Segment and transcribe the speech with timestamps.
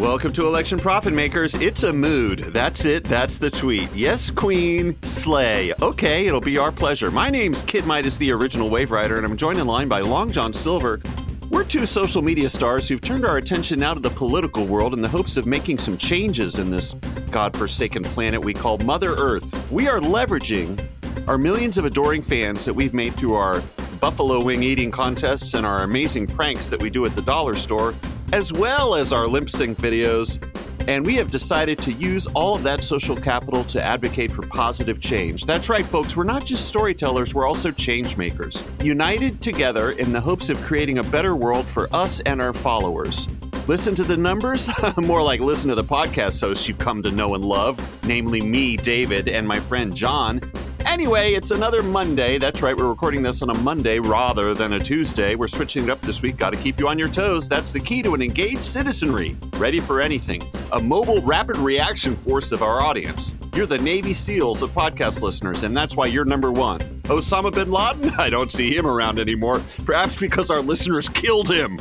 [0.00, 1.54] Welcome to Election Profit Makers.
[1.54, 2.40] It's a mood.
[2.52, 3.04] That's it.
[3.04, 3.88] That's the tweet.
[3.94, 5.72] Yes, Queen, slay.
[5.80, 7.12] Okay, it'll be our pleasure.
[7.12, 10.32] My name's Kid Midas, the original Wave Rider, and I'm joined in line by Long
[10.32, 11.00] John Silver.
[11.48, 15.00] We're two social media stars who've turned our attention now to the political world in
[15.00, 16.94] the hopes of making some changes in this
[17.30, 19.70] godforsaken planet we call Mother Earth.
[19.70, 20.84] We are leveraging
[21.28, 23.62] our millions of adoring fans that we've made through our
[24.00, 27.94] buffalo wing eating contests and our amazing pranks that we do at the dollar store
[28.34, 30.42] as well as our lip sync videos.
[30.88, 35.00] And we have decided to use all of that social capital to advocate for positive
[35.00, 35.46] change.
[35.46, 36.16] That's right, folks.
[36.16, 40.98] We're not just storytellers, we're also change makers, united together in the hopes of creating
[40.98, 43.28] a better world for us and our followers.
[43.68, 44.68] Listen to the numbers?
[44.96, 48.76] More like listen to the podcast hosts you've come to know and love, namely me,
[48.76, 50.40] David, and my friend John.
[50.86, 52.38] Anyway, it's another Monday.
[52.38, 55.34] That's right, we're recording this on a Monday rather than a Tuesday.
[55.34, 56.36] We're switching it up this week.
[56.36, 57.48] Got to keep you on your toes.
[57.48, 60.48] That's the key to an engaged citizenry, ready for anything.
[60.72, 63.34] A mobile, rapid reaction force of our audience.
[63.54, 66.80] You're the Navy SEALs of podcast listeners, and that's why you're number one.
[67.04, 68.10] Osama bin Laden?
[68.18, 69.62] I don't see him around anymore.
[69.84, 71.80] Perhaps because our listeners killed him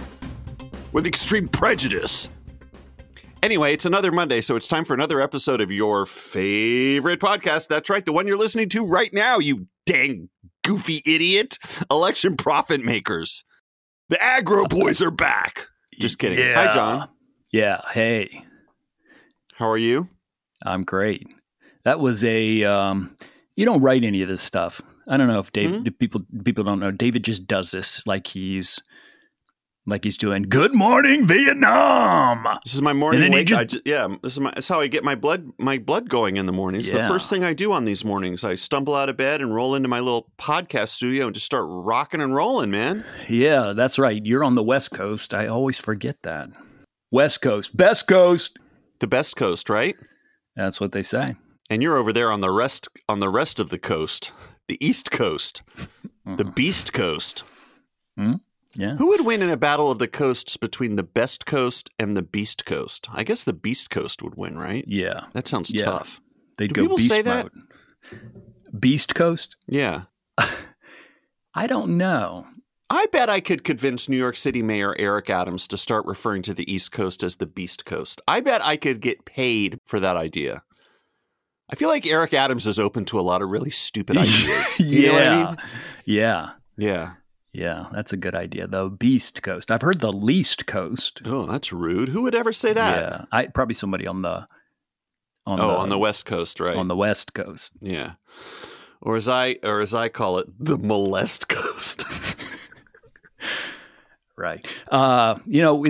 [0.91, 2.29] with extreme prejudice.
[3.43, 7.67] Anyway, it's another Monday, so it's time for another episode of your favorite podcast.
[7.67, 10.29] That's right, the one you're listening to right now, you dang
[10.63, 11.57] goofy idiot.
[11.91, 13.43] Election Profit Makers.
[14.07, 15.67] The Agro Boys are back.
[15.99, 16.39] Just kidding.
[16.39, 16.53] Yeah.
[16.55, 17.09] Hi, John.
[17.51, 17.81] Yeah.
[17.91, 18.45] Hey,
[19.55, 20.07] How are you?
[20.65, 21.27] I'm great.
[21.83, 22.63] That was a.
[22.63, 23.13] Um,
[23.57, 24.81] you don't write any of this stuff.
[25.09, 25.69] I don't know if Dave.
[25.69, 25.85] Mhm.
[25.87, 26.91] if people people don't know.
[26.91, 28.81] David just does this like he's
[29.85, 32.47] like he's doing Good Morning Vietnam.
[32.63, 33.47] This is my morning And then he wake.
[33.47, 36.09] just- I ju- yeah, this is my, that's how I get my blood my blood
[36.09, 38.43] going in the mornings It's the first thing I do on these mornings.
[38.43, 41.65] I stumble out of bed and roll into my little podcast studio and just start
[41.67, 43.03] rocking and rolling, man.
[43.27, 44.25] Yeah, that's right.
[44.25, 45.33] You're on the West Coast.
[45.33, 46.49] I always forget that.
[47.11, 48.57] West Coast, best coast.
[48.99, 49.95] The best coast, right?
[50.55, 51.35] That's what they say.
[51.69, 54.31] And you're over there on the rest on the rest of the coast,
[54.67, 55.61] the East Coast,
[56.25, 56.43] the.
[56.55, 57.43] Beast Coast.
[58.17, 58.35] Hmm?
[58.75, 58.95] Yeah.
[58.95, 62.21] Who would win in a battle of the coasts between the Best Coast and the
[62.23, 63.07] Beast Coast?
[63.13, 64.83] I guess the Beast Coast would win, right?
[64.87, 65.25] Yeah.
[65.33, 65.85] That sounds Yeah.
[65.85, 66.19] tough.
[66.57, 67.49] They'd Do go people beast say that?
[67.53, 68.21] mode.
[68.79, 69.55] Beast Coast?
[69.67, 70.03] Yeah.
[71.55, 72.47] I don't know.
[72.89, 76.53] I bet I could convince New York City Mayor Eric Adams to start referring to
[76.53, 78.21] the East Coast as the Beast Coast.
[78.27, 80.63] I bet I could get paid for that idea.
[81.69, 84.79] I feel like Eric Adams is open to a lot of really stupid ideas.
[84.79, 84.85] yeah.
[84.85, 85.57] You know what I mean?
[86.05, 86.49] Yeah.
[86.77, 87.13] Yeah.
[87.53, 88.65] Yeah, that's a good idea.
[88.67, 89.69] The Beast Coast.
[89.69, 91.21] I've heard the Least Coast.
[91.23, 92.09] Oh, that's rude.
[92.09, 92.99] Who would ever say that?
[92.99, 94.47] Yeah, I probably somebody on the
[95.45, 96.75] on oh, the on the West Coast, right?
[96.75, 97.73] on the West Coast.
[97.79, 98.13] yeah.
[99.01, 102.05] Or as I or as I call it, the molest coast.
[104.35, 104.67] Right.
[104.89, 105.85] Uh, you know,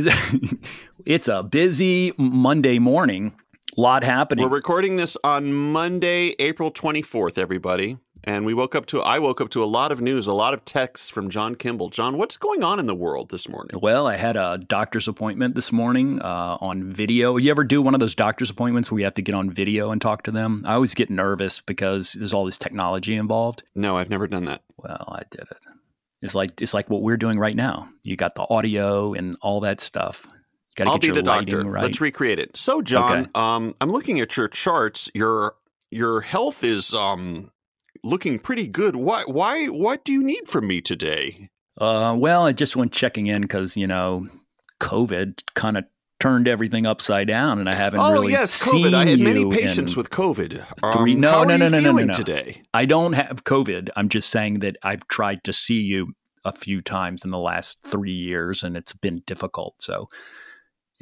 [1.05, 3.33] it's a busy Monday morning.
[3.77, 4.43] A lot happening.
[4.43, 7.97] We're recording this on Monday, April 24th, everybody.
[8.25, 10.53] And we woke up to I woke up to a lot of news, a lot
[10.53, 11.89] of texts from John Kimball.
[11.89, 13.77] John, what's going on in the world this morning?
[13.81, 17.35] Well, I had a doctor's appointment this morning uh, on video.
[17.37, 19.91] You ever do one of those doctor's appointments where you have to get on video
[19.91, 20.63] and talk to them?
[20.65, 23.63] I always get nervous because there's all this technology involved.
[23.75, 24.61] No, I've never done that.
[24.77, 25.57] Well, I did it.
[26.21, 27.89] It's like it's like what we're doing right now.
[28.03, 30.25] You got the audio and all that stuff.
[30.77, 31.61] Got to I'll be the doctor.
[31.63, 31.83] right.
[31.83, 32.55] Let's recreate it.
[32.55, 33.29] So, John, Okay.
[33.35, 35.11] um, I'm looking at your charts.
[35.13, 35.55] Your
[35.91, 37.51] your health is um
[38.03, 38.95] looking pretty good.
[38.95, 41.49] Why why what do you need from me today?
[41.77, 44.27] Uh, well, I just went checking in because you know,
[44.79, 45.85] COVID kind of
[46.19, 48.93] turned everything upside down, and I haven't oh really yes, seen COVID.
[48.93, 50.63] I had many patients with COVID.
[50.83, 52.13] Um, three- no, how no, are no, you no, no, no, no.
[52.13, 52.61] today?
[52.73, 53.89] I don't have COVID.
[53.95, 56.13] I'm just saying that I've tried to see you
[56.45, 59.75] a few times in the last three years, and it's been difficult.
[59.79, 60.09] So,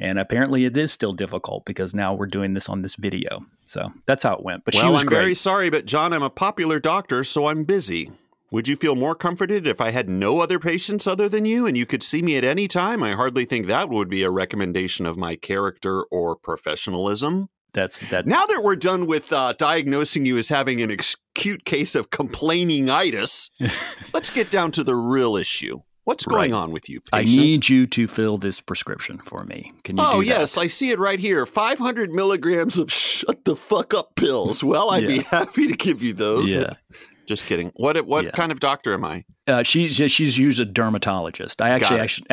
[0.02, 3.46] and apparently, it is still difficult because now we're doing this on this video.
[3.62, 4.64] So that's how it went.
[4.64, 5.18] But she was I'm great.
[5.18, 8.10] very sorry, but John, I'm a popular doctor, so I'm busy.
[8.50, 11.78] Would you feel more comforted if I had no other patients other than you and
[11.78, 13.04] you could see me at any time?
[13.04, 17.48] I hardly think that would be a recommendation of my character or professionalism.
[17.72, 18.26] That's that.
[18.26, 23.50] Now that we're done with uh, diagnosing you as having an acute case of complainingitis,
[24.12, 25.78] let's get down to the real issue.
[26.04, 26.52] What's going Right.
[26.52, 29.70] on with you, I need you to fill this prescription for me.
[29.84, 30.04] Can you?
[30.04, 30.38] Oh, do that?
[30.40, 31.46] yes, I see it right here.
[31.46, 34.64] 500 milligrams of shut the fuck up pills.
[34.64, 36.52] Well, I'd be happy to give you those.
[36.52, 36.74] Yeah.
[37.26, 37.70] Just kidding.
[37.76, 38.30] What what Yeah.
[38.32, 39.24] kind of doctor am I?
[39.46, 41.62] Uh, she's she's used a dermatologist.
[41.62, 42.26] I actually, actually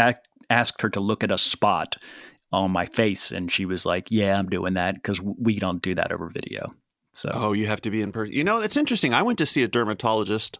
[0.49, 1.95] asked her to look at a spot
[2.51, 5.93] on my face, and she was like, "Yeah, I'm doing that because we don't do
[5.93, 6.73] that over video."
[7.13, 8.33] So Oh, you have to be in person.
[8.33, 9.13] You know, it's interesting.
[9.13, 10.57] I went to see a dermatologist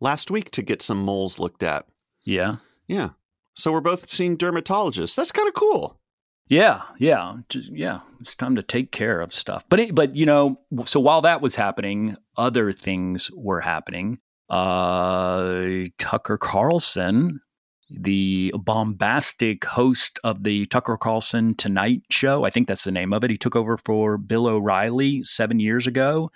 [0.00, 1.84] last week to get some moles looked at.
[2.24, 2.56] Yeah,
[2.88, 3.10] Yeah.
[3.56, 5.14] So we're both seeing dermatologists.
[5.14, 6.00] That's kind of cool.
[6.48, 8.00] Yeah, yeah, just yeah.
[8.20, 9.64] It's time to take care of stuff.
[9.68, 14.18] But it, but you know, so while that was happening, other things were happening.
[14.50, 17.40] Uh, Tucker Carlson,
[17.88, 23.24] the bombastic host of the Tucker Carlson Tonight Show, I think that's the name of
[23.24, 23.30] it.
[23.30, 26.30] He took over for Bill O'Reilly seven years ago.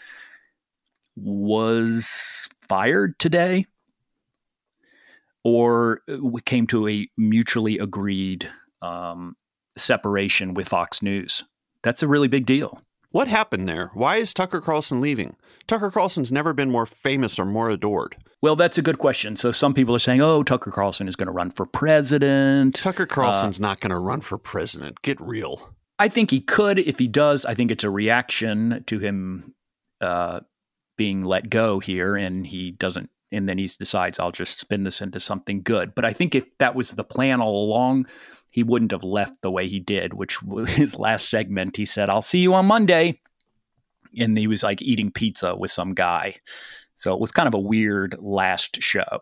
[1.17, 3.67] Was fired today,
[5.45, 8.49] or we came to a mutually agreed
[8.83, 9.37] um,
[9.77, 11.45] separation with Fox News.
[11.83, 12.83] That's a really big deal.
[13.11, 13.91] What happened there?
[13.95, 15.37] Why is Tucker Carlson leaving?
[15.67, 18.17] Tucker Carlson's never been more famous or more adored.
[18.43, 19.37] Well, that's a good question.
[19.37, 23.07] So some people are saying, "Oh, Tucker Carlson is going to run for president." Tucker
[23.07, 25.01] Carlson's uh, not going to run for president.
[25.03, 25.75] Get real.
[25.99, 27.47] I think he could if he does.
[27.47, 29.55] I think it's a reaction to him
[30.01, 30.41] uh,
[30.97, 33.11] being let go here, and he doesn't.
[33.31, 36.45] And then he decides, "I'll just spin this into something good." But I think if
[36.59, 38.07] that was the plan all along,
[38.51, 41.77] he wouldn't have left the way he did, which was his last segment.
[41.77, 43.21] He said, I'll see you on Monday.
[44.19, 46.37] And he was like eating pizza with some guy.
[46.97, 49.21] So it was kind of a weird last show.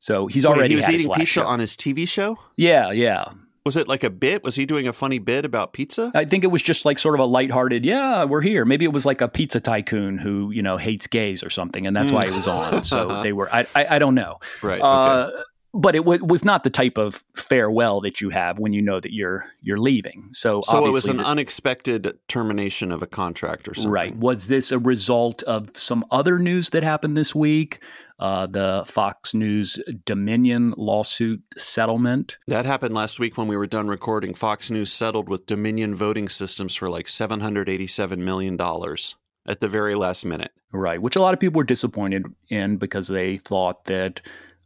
[0.00, 1.46] So he's already Wait, he was eating pizza show.
[1.46, 2.36] on his TV show.
[2.56, 3.24] Yeah, yeah.
[3.64, 4.42] Was it like a bit?
[4.42, 6.10] Was he doing a funny bit about pizza?
[6.14, 8.64] I think it was just like sort of a lighthearted, yeah, we're here.
[8.64, 11.94] Maybe it was like a pizza tycoon who, you know, hates gays or something, and
[11.94, 12.82] that's why he was on.
[12.82, 14.40] So they were, I, I, I don't know.
[14.62, 14.80] Right.
[14.80, 15.30] Uh,
[15.74, 19.00] but it w- was not the type of farewell that you have when you know
[19.00, 20.28] that you're you're leaving.
[20.32, 23.90] So, so it was an the, unexpected termination of a contract or something.
[23.90, 24.16] Right?
[24.16, 27.80] Was this a result of some other news that happened this week?
[28.22, 32.38] Uh, the Fox News Dominion lawsuit settlement.
[32.46, 34.32] That happened last week when we were done recording.
[34.32, 39.58] Fox News settled with Dominion voting systems for like seven hundred eighty-seven million dollars at
[39.58, 40.52] the very last minute.
[40.70, 44.22] Right, which a lot of people were disappointed in because they thought that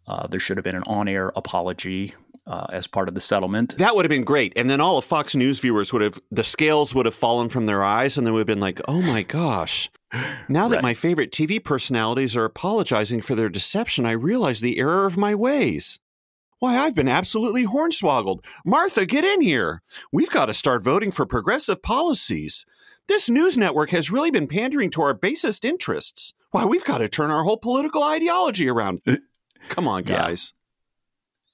[0.07, 2.13] uh, there should have been an on air apology
[2.47, 3.79] uh, as part of the settlement.
[3.79, 4.53] That would have been great.
[4.55, 7.65] And then all of Fox News viewers would have, the scales would have fallen from
[7.65, 9.91] their eyes and they would have been like, oh my gosh.
[10.49, 10.83] Now that right.
[10.83, 15.35] my favorite TV personalities are apologizing for their deception, I realize the error of my
[15.35, 15.99] ways.
[16.59, 18.45] Why, I've been absolutely hornswoggled.
[18.65, 19.83] Martha, get in here.
[20.11, 22.65] We've got to start voting for progressive policies.
[23.09, 26.33] This news network has really been pandering to our basest interests.
[26.51, 29.03] Why, we've got to turn our whole political ideology around.
[29.07, 29.17] Uh,
[29.69, 30.55] Come on, guys.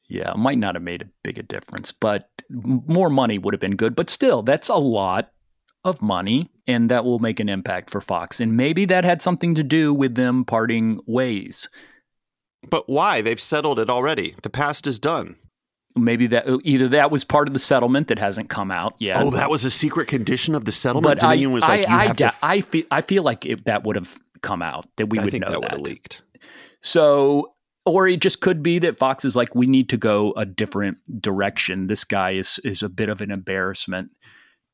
[0.07, 0.29] Yeah.
[0.29, 3.77] yeah, might not have made a big a difference, but more money would have been
[3.77, 3.97] good.
[3.97, 5.33] But still, that's a lot
[5.85, 8.41] of money, and that will make an impact for Fox.
[8.41, 11.69] And maybe that had something to do with them parting ways.
[12.69, 13.21] But why?
[13.23, 14.37] They've settled it already.
[14.43, 15.37] The past is done.
[15.95, 19.19] Maybe that uh, either that was part of the settlement that hasn't come out yet.
[19.19, 21.05] Oh, that was a secret condition of the settlement.
[21.05, 23.85] But Dominion I, was like, I, I, f- I, feel, I feel like it, that
[23.85, 26.23] would have come out that we I would know that, that would have leaked.
[26.81, 27.53] So
[27.85, 30.99] or it just could be that Fox is like, we need to go a different
[31.21, 31.89] direction.
[31.89, 34.11] This guy is is a bit of an embarrassment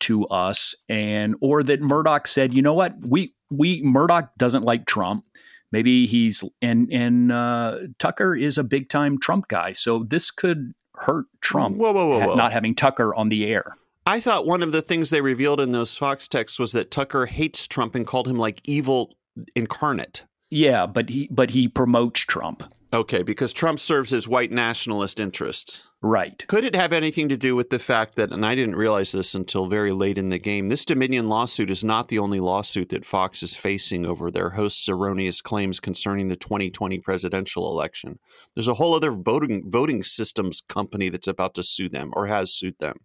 [0.00, 4.87] to us, and or that Murdoch said, you know what, we we Murdoch doesn't like
[4.87, 5.25] Trump.
[5.73, 10.73] Maybe he's and and uh, Tucker is a big time Trump guy, so this could
[10.95, 11.77] hurt Trump.
[11.77, 12.35] Whoa, whoa, whoa, whoa.
[12.35, 13.77] Not having Tucker on the air.
[14.06, 17.27] I thought one of the things they revealed in those Fox texts was that Tucker
[17.27, 19.15] hates Trump and called him like evil
[19.55, 20.25] incarnate.
[20.50, 22.62] Yeah, but he but he promotes Trump.
[22.90, 25.85] Okay, because Trump serves his white nationalist interests.
[26.00, 26.45] Right.
[26.49, 29.35] Could it have anything to do with the fact that, and I didn't realize this
[29.35, 33.04] until very late in the game, this Dominion lawsuit is not the only lawsuit that
[33.04, 38.21] Fox is facing over their host's erroneous claims concerning the 2020 presidential election.
[38.54, 42.54] There's a whole other voting voting systems company that's about to sue them or has
[42.54, 43.00] sued them.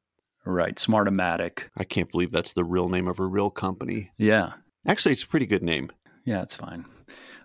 [0.45, 1.69] Right, Smartmatic.
[1.75, 4.11] I can't believe that's the real name of a real company.
[4.17, 4.53] Yeah.
[4.85, 5.91] Actually, it's a pretty good name.
[6.25, 6.85] Yeah, it's fine.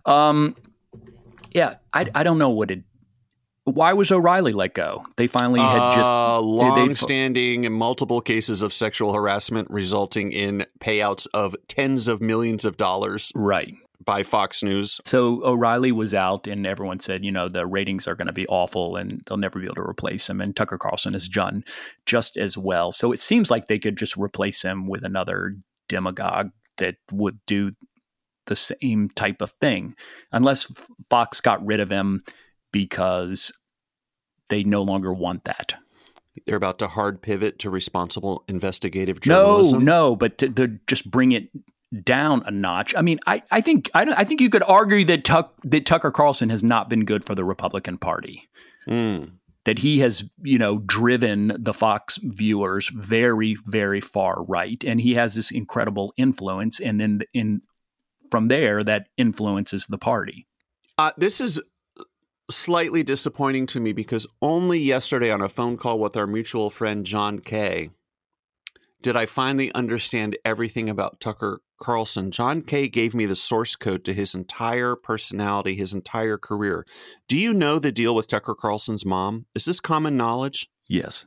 [0.05, 0.57] Um,
[1.53, 2.83] yeah, I, I don't know what it.
[3.65, 5.05] Why was O'Reilly let go?
[5.17, 11.27] They finally had just uh, long-standing they, multiple cases of sexual harassment resulting in payouts
[11.35, 13.31] of tens of millions of dollars.
[13.35, 13.75] Right
[14.09, 15.01] by Fox News.
[15.05, 18.47] So O'Reilly was out, and everyone said, you know, the ratings are going to be
[18.47, 20.41] awful, and they'll never be able to replace him.
[20.41, 21.63] And Tucker Carlson has done
[22.07, 22.91] just as well.
[22.91, 25.57] So it seems like they could just replace him with another
[25.89, 27.73] demagogue that would do
[28.49, 29.95] the same type of thing,
[30.33, 30.65] unless
[31.09, 32.23] Fox got rid of him
[32.73, 33.53] because
[34.51, 35.75] they no longer want that.
[36.47, 39.85] They're about to hard pivot to responsible investigative journalism.
[39.85, 41.49] No, no, but to, to just bring it
[42.05, 42.95] down a notch.
[42.95, 46.11] I mean, I, I think I, I think you could argue that Tuck, that Tucker
[46.11, 48.49] Carlson has not been good for the Republican Party.
[48.89, 49.33] Mm.
[49.65, 55.15] That he has, you know, driven the Fox viewers very, very far right, and he
[55.15, 56.81] has this incredible influence.
[56.81, 57.61] And then in
[58.31, 60.47] from there that influences the party.
[60.97, 61.61] Uh, this is
[62.51, 67.05] slightly disappointing to me because only yesterday on a phone call with our mutual friend
[67.05, 67.91] John Kay,
[69.03, 72.31] did I finally understand everything about Tucker Carlson.
[72.31, 76.85] John Kay gave me the source code to his entire personality, his entire career.
[77.29, 79.47] Do you know the deal with Tucker Carlson's mom?
[79.55, 80.69] Is this common knowledge?
[80.89, 81.25] Yes.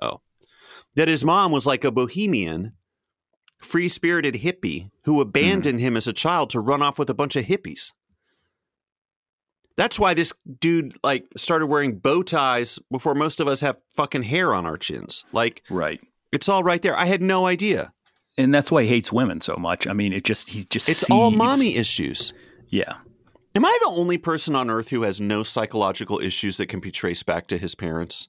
[0.00, 0.20] Oh.
[0.94, 2.74] That his mom was like a bohemian,
[3.64, 5.82] free spirited hippie who abandoned mm.
[5.82, 7.92] him as a child to run off with a bunch of hippies.
[9.76, 14.22] That's why this dude like started wearing bow ties before most of us have fucking
[14.22, 15.24] hair on our chins.
[15.32, 16.00] Like, right.
[16.30, 16.96] It's all right there.
[16.96, 17.92] I had no idea.
[18.36, 19.86] And that's why he hates women so much.
[19.86, 21.10] I mean, it just he just It's seeds.
[21.10, 22.32] all mommy issues.
[22.68, 22.96] Yeah.
[23.56, 26.90] Am I the only person on earth who has no psychological issues that can be
[26.90, 28.28] traced back to his parents?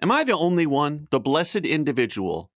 [0.00, 2.50] Am I the only one, the blessed individual,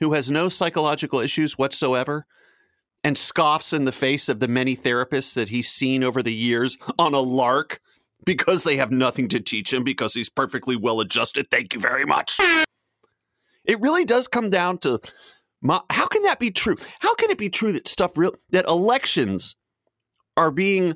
[0.00, 2.26] who has no psychological issues whatsoever
[3.02, 6.76] and scoffs in the face of the many therapists that he's seen over the years
[6.98, 7.80] on a lark
[8.24, 11.46] because they have nothing to teach him because he's perfectly well adjusted?
[11.50, 12.38] Thank you very much.
[13.64, 15.00] It really does come down to
[15.62, 16.76] my, how can that be true?
[17.00, 19.56] How can it be true that stuff real that elections
[20.36, 20.94] are being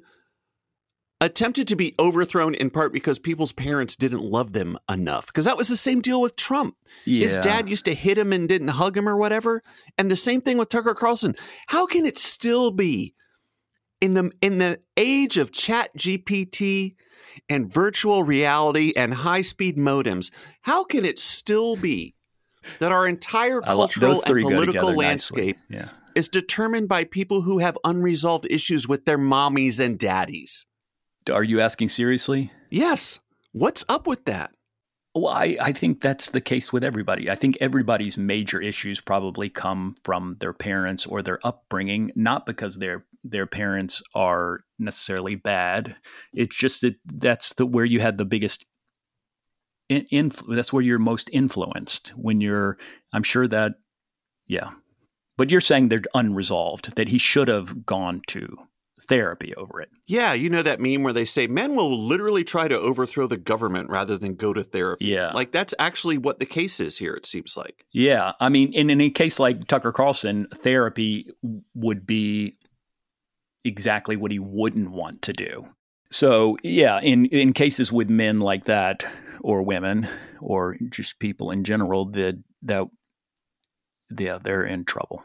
[1.20, 5.26] attempted to be overthrown in part because people's parents didn't love them enough?
[5.26, 6.76] Because that was the same deal with Trump.
[7.04, 7.22] Yeah.
[7.22, 9.62] His dad used to hit him and didn't hug him or whatever,
[9.96, 11.34] and the same thing with Tucker Carlson.
[11.68, 13.14] How can it still be
[14.00, 16.94] in the in the age of Chat GPT
[17.48, 20.30] and virtual reality and high speed modems?
[20.62, 22.14] How can it still be?
[22.78, 25.88] that our entire cultural and political landscape yeah.
[26.14, 30.66] is determined by people who have unresolved issues with their mommies and daddies.
[31.28, 32.50] Are you asking seriously?
[32.70, 33.18] Yes.
[33.52, 34.52] What's up with that?
[35.14, 37.30] Well, I, I think that's the case with everybody.
[37.30, 42.76] I think everybody's major issues probably come from their parents or their upbringing, not because
[42.76, 45.96] their their parents are necessarily bad.
[46.32, 48.64] It's just that that's the where you had the biggest
[49.88, 52.78] in, in, that's where you're most influenced when you're
[53.12, 53.72] i'm sure that
[54.46, 54.70] yeah
[55.36, 58.56] but you're saying they're unresolved that he should have gone to
[59.02, 59.90] therapy over it.
[60.06, 63.36] Yeah you know that meme where they say men will literally try to overthrow the
[63.36, 65.06] government rather than go to therapy.
[65.06, 65.32] Yeah.
[65.32, 67.84] Like that's actually what the case is here it seems like.
[67.92, 71.30] Yeah i mean in, in a case like tucker carlson therapy
[71.74, 72.54] would be
[73.64, 75.66] exactly what he wouldn't want to do.
[76.10, 79.04] So yeah in in cases with men like that
[79.40, 80.08] or women
[80.40, 82.86] or just people in general that that
[84.16, 85.22] yeah they're in trouble.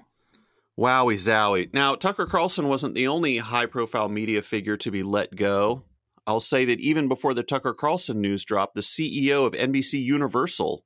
[0.80, 1.74] Wowie zowie.
[1.74, 5.84] Now Tucker Carlson wasn't the only high profile media figure to be let go.
[6.26, 10.86] I'll say that even before the Tucker Carlson news dropped, the CEO of NBC Universal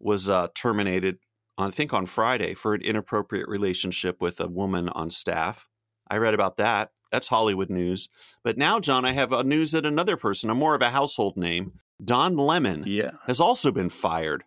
[0.00, 1.18] was uh, terminated,
[1.58, 5.68] I think, on Friday for an inappropriate relationship with a woman on staff.
[6.10, 6.92] I read about that.
[7.12, 8.08] That's Hollywood news.
[8.42, 11.36] But now, John, I have a news that another person, a more of a household
[11.36, 13.12] name, Don Lemon yeah.
[13.26, 14.44] has also been fired.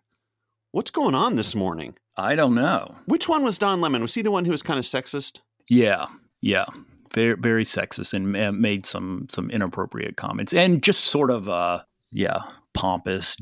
[0.70, 1.94] What's going on this morning?
[2.16, 2.94] I don't know.
[3.06, 4.02] Which one was Don Lemon?
[4.02, 5.40] Was he the one who was kind of sexist?
[5.68, 6.06] Yeah,
[6.40, 6.66] yeah,
[7.14, 12.40] very very sexist and made some some inappropriate comments and just sort of uh yeah
[12.74, 13.36] pompous,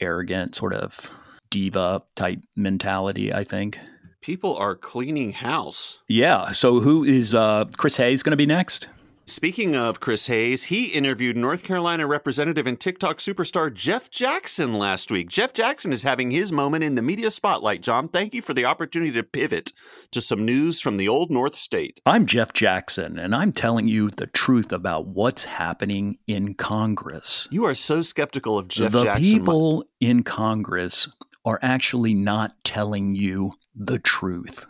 [0.00, 1.10] arrogant, sort of
[1.50, 3.32] diva type mentality.
[3.32, 3.78] I think
[4.22, 5.98] people are cleaning house.
[6.08, 6.52] Yeah.
[6.52, 8.88] So who is uh Chris Hayes going to be next?
[9.28, 15.10] Speaking of Chris Hayes, he interviewed North Carolina Representative and TikTok superstar Jeff Jackson last
[15.10, 15.28] week.
[15.28, 17.82] Jeff Jackson is having his moment in the media spotlight.
[17.82, 19.72] John, thank you for the opportunity to pivot
[20.12, 22.00] to some news from the old North State.
[22.06, 27.48] I'm Jeff Jackson, and I'm telling you the truth about what's happening in Congress.
[27.50, 29.24] You are so skeptical of Jeff the Jackson.
[29.24, 31.08] The people in Congress
[31.44, 34.66] are actually not telling you the truth.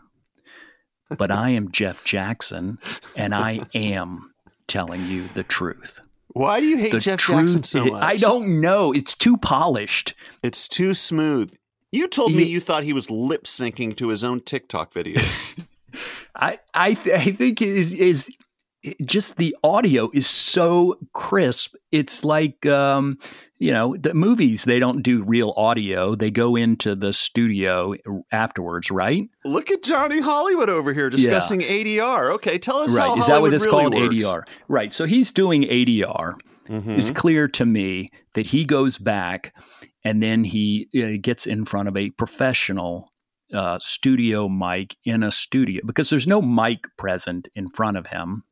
[1.11, 2.79] But I am Jeff Jackson,
[3.15, 4.33] and I am
[4.67, 6.01] telling you the truth.
[6.29, 8.03] Why do you hate the Jeff Jackson so much?
[8.03, 8.93] I don't know.
[8.93, 10.15] It's too polished.
[10.43, 11.55] It's too smooth.
[11.93, 15.65] You told me you thought he was lip syncing to his own TikTok videos.
[16.37, 18.29] I I, th- I think is is
[19.05, 21.75] just the audio is so crisp.
[21.93, 23.19] It's like, um,
[23.59, 26.15] you know, the movies, they don't do real audio.
[26.15, 27.95] They go into the studio
[28.31, 29.29] afterwards, right?
[29.45, 31.69] Look at Johnny Hollywood over here discussing yeah.
[31.69, 32.35] ADR.
[32.35, 33.07] Okay, tell us right.
[33.07, 33.95] how Is Hollywood that what it's really called?
[33.95, 34.25] works.
[34.25, 34.43] ADR.
[34.69, 34.93] Right.
[34.93, 36.35] So he's doing ADR.
[36.69, 36.91] Mm-hmm.
[36.91, 39.55] It's clear to me that he goes back
[40.05, 43.13] and then he uh, gets in front of a professional
[43.53, 48.45] uh, studio mic in a studio because there's no mic present in front of him.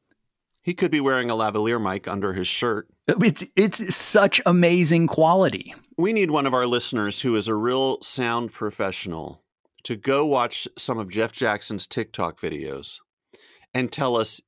[0.65, 2.89] He could be wearing a lavalier mic under his shirt.
[3.07, 5.75] It's, it's such amazing quality.
[5.99, 9.45] We need one of our listeners who is a real sound professional
[9.83, 13.01] to go watch some of Jeff Jackson's TikTok videos
[13.75, 14.41] and tell us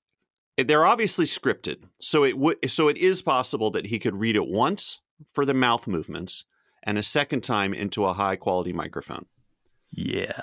[0.56, 1.85] they're obviously scripted.
[2.00, 5.00] So it would so it is possible that he could read it once
[5.35, 6.46] for the mouth movements
[6.82, 9.26] and a second time into a high quality microphone.
[9.90, 10.40] Yeah.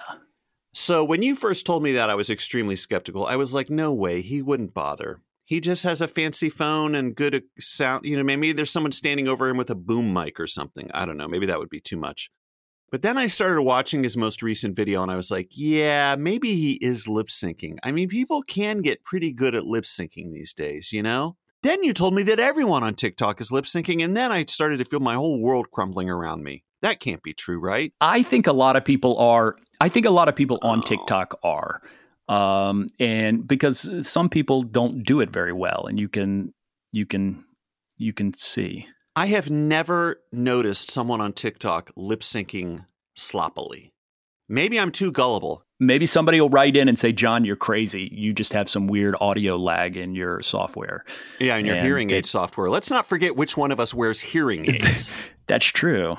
[0.72, 3.26] So when you first told me that, I was extremely skeptical.
[3.26, 5.22] I was like, no way, he wouldn't bother.
[5.46, 8.06] He just has a fancy phone and good uh, sound.
[8.06, 10.90] You know, maybe there's someone standing over him with a boom mic or something.
[10.94, 11.28] I don't know.
[11.28, 12.30] Maybe that would be too much.
[12.92, 16.56] But then I started watching his most recent video and I was like, yeah, maybe
[16.56, 17.78] he is lip syncing.
[17.84, 21.36] I mean, people can get pretty good at lip syncing these days, you know?
[21.64, 24.78] Then you told me that everyone on TikTok is lip syncing, and then I started
[24.78, 26.64] to feel my whole world crumbling around me.
[26.82, 27.94] That can't be true, right?
[28.02, 29.56] I think a lot of people are.
[29.80, 30.82] I think a lot of people on Oh.
[30.82, 31.82] TikTok are,
[32.28, 36.54] um, and because some people don't do it very well, and you can
[36.92, 37.44] you can
[37.98, 38.88] you can see.
[39.16, 43.94] I have never noticed someone on TikTok lip syncing sloppily.
[44.50, 45.64] Maybe I'm too gullible.
[45.80, 48.10] Maybe somebody will write in and say, "John, you're crazy.
[48.14, 51.04] You just have some weird audio lag in your software."
[51.40, 52.70] Yeah, in your And hearing they- aid software.
[52.70, 55.14] Let's not forget which one of us wears hearing aids.
[55.48, 56.18] That's true.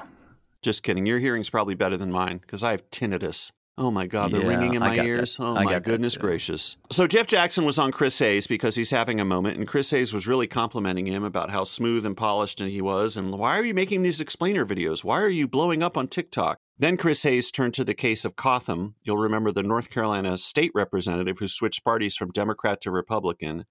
[0.62, 1.06] Just kidding.
[1.06, 3.50] Your hearing's probably better than mine because I have tinnitus.
[3.76, 5.08] Oh my God, the Yeah, ringing in my got that.
[5.08, 5.36] ears.
[5.40, 6.76] Oh I my goodness gracious.
[6.92, 10.12] So Jeff Jackson was on Chris Hayes because he's having a moment, and Chris Hayes
[10.12, 13.74] was really complimenting him about how smooth and polished he was, and why are you
[13.74, 15.02] making these explainer videos?
[15.02, 16.58] Why are you blowing up on TikTok?
[16.78, 18.94] Then Chris Hayes turned to the case of Cotham.
[19.02, 23.64] You'll remember the North Carolina state representative who switched parties from Democrat to Republican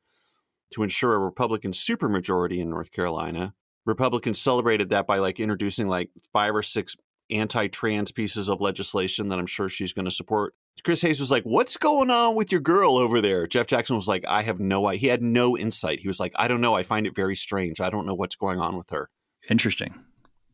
[0.74, 3.54] to ensure a Republican supermajority in North Carolina.
[3.86, 6.96] Republicans celebrated that by like introducing like five or six
[7.38, 10.54] anti-trans pieces of legislation that I'm sure she's going to support.
[10.84, 14.08] Chris Hayes was like, "What's going on with your girl over there?" Jeff Jackson was
[14.08, 16.00] like, "I have no idea." He had no insight.
[16.00, 16.74] He was like, "I don't know.
[16.74, 17.80] I find it very strange.
[17.80, 19.10] I don't know what's going on with her."
[19.50, 19.94] Interesting.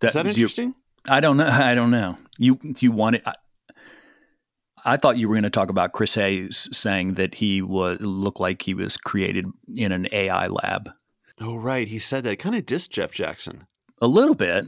[0.03, 0.75] Is that you- interesting?
[1.07, 1.47] I don't know.
[1.51, 2.17] I don't know.
[2.37, 3.21] You you wanted.
[3.25, 3.33] I,
[4.85, 8.39] I thought you were going to talk about Chris Hayes saying that he was looked
[8.39, 9.45] like he was created
[9.75, 10.89] in an AI lab
[11.41, 11.87] Oh, right.
[11.87, 12.33] He said that.
[12.33, 13.65] It kind of dissed Jeff Jackson.
[14.01, 14.65] a little bit,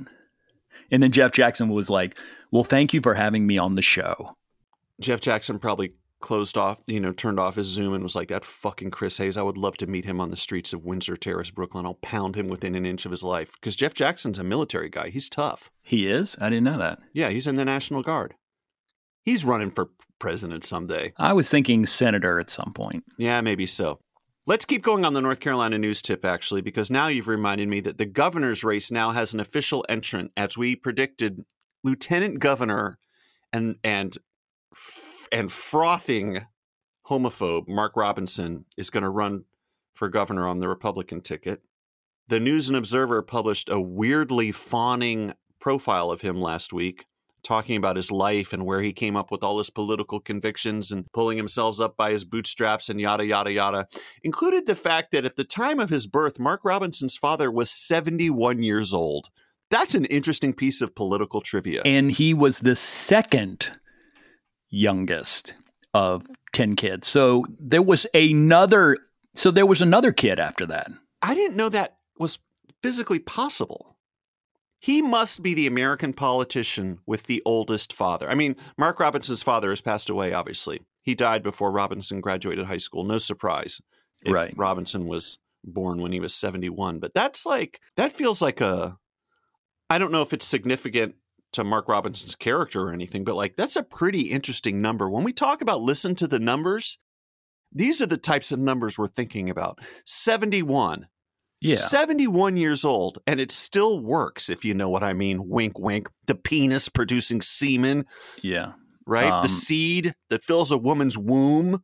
[0.91, 2.17] and then Jeff Jackson was like,
[2.51, 4.35] "Well, thank you for having me on the show."
[4.99, 8.45] Jeff Jackson probably closed off, you know, turned off his Zoom and was like, "That
[8.45, 9.37] fucking Chris Hayes.
[9.37, 11.85] I would love to meet him on the streets of Windsor Terrace, Brooklyn.
[11.85, 15.09] I'll pound him within an inch of his life." Because Jeff Jackson's a military guy.
[15.09, 15.71] He's tough.
[15.81, 16.37] He is.
[16.39, 16.99] I didn't know that.
[17.13, 18.35] Yeah, he's in the National Guard.
[19.23, 19.89] He's running for
[20.19, 21.13] president someday.
[21.17, 23.03] I was thinking senator at some point.
[23.17, 23.99] Yeah, maybe so.
[24.47, 27.79] Let's keep going on the North Carolina news tip, actually, because now you've reminded me
[27.81, 30.31] that the governor's race now has an official entrant.
[30.35, 31.45] As we predicted,
[31.83, 32.97] Lieutenant Governor
[33.53, 34.17] and and
[35.31, 36.47] and frothing
[37.07, 39.45] homophobe Mark Robinson is going to run
[39.93, 41.61] for governor on the Republican ticket.
[42.27, 47.05] The News and Observer published a weirdly fawning profile of him last week,
[47.43, 51.11] talking about his life and where he came up with all his political convictions and
[51.13, 53.87] pulling himself up by his bootstraps and yada, yada, yada.
[54.23, 58.63] Included the fact that at the time of his birth, Mark Robinson's father was 71
[58.63, 59.29] years old.
[59.69, 61.81] That's an interesting piece of political trivia.
[61.85, 63.71] And he was the second
[64.69, 65.53] youngest
[65.93, 67.07] of 10 kids.
[67.07, 68.97] So there was another
[69.33, 70.91] so there was another kid after that.
[71.21, 72.39] I didn't know that was
[72.83, 73.90] physically possible.
[74.81, 78.27] He must be the American politician with the oldest father.
[78.27, 80.81] I mean, Mark Robinson's father has passed away, obviously.
[81.03, 83.03] He died before Robinson graduated high school.
[83.03, 83.79] No surprise
[84.21, 84.53] if Right.
[84.57, 86.99] Robinson was born when he was 71.
[86.99, 88.97] But that's like, that feels like a,
[89.89, 91.13] I don't know if it's significant
[91.53, 95.07] to Mark Robinson's character or anything, but like, that's a pretty interesting number.
[95.09, 96.97] When we talk about listen to the numbers,
[97.71, 99.79] these are the types of numbers we're thinking about.
[100.05, 101.07] 71.
[101.61, 101.75] Yeah.
[101.75, 105.47] 71 years old, and it still works, if you know what I mean.
[105.47, 106.09] Wink, wink.
[106.25, 108.05] The penis producing semen,
[108.41, 108.73] Yeah.
[109.05, 109.31] right?
[109.31, 111.83] Um, the seed that fills a woman's womb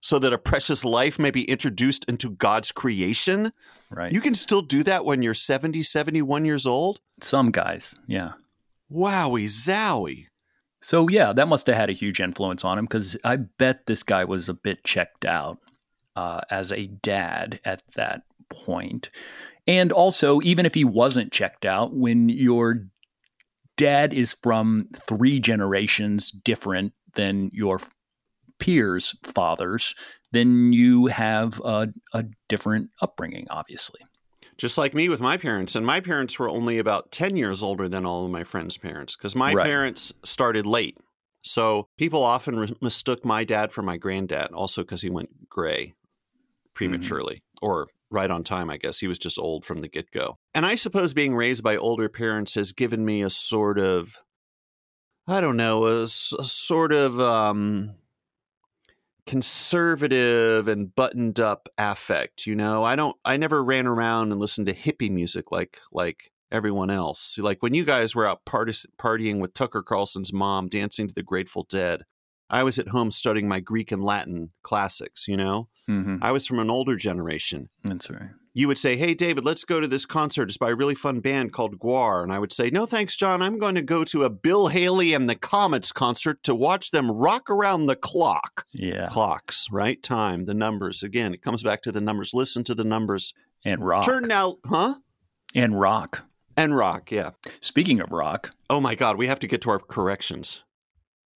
[0.00, 3.50] so that a precious life may be introduced into God's creation.
[3.90, 4.12] Right.
[4.12, 7.00] You can still do that when you're 70, 71 years old?
[7.22, 7.98] Some guys.
[8.06, 8.32] Yeah.
[8.92, 10.26] Wowie zowie.
[10.80, 14.02] So yeah, that must have had a huge influence on him because I bet this
[14.02, 15.58] guy was a bit checked out
[16.14, 19.10] uh, as a dad at that point.
[19.66, 22.86] And also, even if he wasn't checked out, when your
[23.76, 27.80] dad is from three generations different than your
[28.58, 29.94] peers' fathers,
[30.32, 34.00] then you have a, a different upbringing, obviously.
[34.56, 35.74] Just like me with my parents.
[35.74, 39.16] And my parents were only about 10 years older than all of my friends' parents
[39.16, 39.66] because my Right.
[39.66, 40.96] parents started late.
[41.42, 45.86] So people often re- mistook my dad for my granddad, also because he went gray
[45.86, 46.68] mm-hmm.
[46.74, 48.98] prematurely or right on time, I guess.
[48.98, 50.38] He was just old from the get go.
[50.54, 54.16] And I suppose being raised by older parents has given me a sort of,
[55.26, 57.94] I don't know—a sort of um,
[59.28, 64.66] conservative and buttoned up affect you know i don't i never ran around and listened
[64.66, 69.38] to hippie music like like everyone else like when you guys were out party, partying
[69.38, 72.04] with tucker carlson's mom dancing to the grateful dead
[72.50, 75.68] I was at home studying my Greek and Latin classics, you know?
[75.86, 77.68] hmm I was from an older generation.
[77.84, 78.30] That's right.
[78.54, 80.48] You would say, Hey, David, let's go to this concert.
[80.48, 82.24] It's by a really fun band called Gwar.
[82.24, 83.40] And I would say, No, thanks, John.
[83.42, 87.10] I'm going to go to a Bill Haley and the Comets concert to watch them
[87.10, 88.66] rock around the clock.
[88.72, 89.06] Yeah.
[89.08, 90.02] Clocks, right?
[90.02, 91.02] Time, the numbers.
[91.02, 92.34] Again, it comes back to the numbers.
[92.34, 93.32] Listen to the numbers.
[93.64, 94.04] And rock.
[94.04, 94.96] Turn now, huh?
[95.54, 96.24] and rock.
[96.56, 97.30] And rock, yeah.
[97.60, 100.64] Speaking of rock, Oh my God, we have to get to our corrections.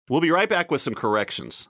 [0.08, 1.68] We'll be right back with some corrections.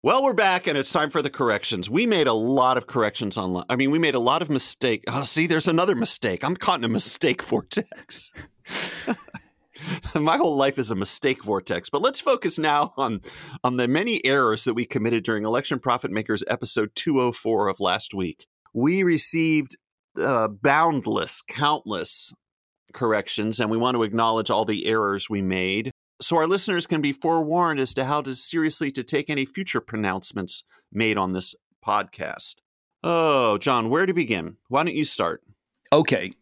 [0.00, 1.90] Well, we're back and it's time for the corrections.
[1.90, 3.64] We made a lot of corrections online.
[3.68, 5.02] I mean, we made a lot of mistake.
[5.08, 6.44] Oh, see, there's another mistake.
[6.44, 8.30] I'm caught in a mistake vortex.
[10.14, 11.90] My whole life is a mistake vortex.
[11.90, 13.22] But let's focus now on
[13.64, 18.14] on the many errors that we committed during Election Profit Makers episode 204 of last
[18.14, 18.46] week.
[18.72, 19.76] We received
[20.16, 22.32] uh, boundless, countless
[22.92, 27.00] corrections, and we want to acknowledge all the errors we made so our listeners can
[27.00, 31.54] be forewarned as to how to seriously to take any future pronouncements made on this
[31.86, 32.56] podcast.
[33.04, 34.56] Oh, John, where to begin?
[34.68, 35.42] Why don't you start?
[35.92, 36.32] okay,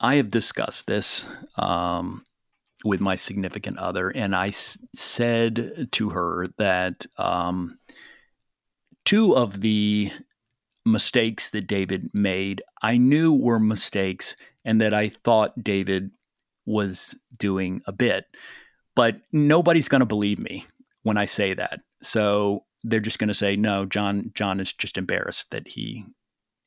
[0.00, 1.26] I have discussed this
[1.56, 2.24] um,
[2.84, 7.78] with my significant other, and I s- said to her that um,
[9.04, 10.10] two of the
[10.86, 16.12] mistakes that David made, I knew were mistakes, and that I thought David
[16.64, 18.24] was doing a bit.
[18.98, 20.66] But nobody's going to believe me
[21.04, 21.82] when I say that.
[22.02, 24.32] So they're just going to say, no, John.
[24.34, 26.04] John is just embarrassed that he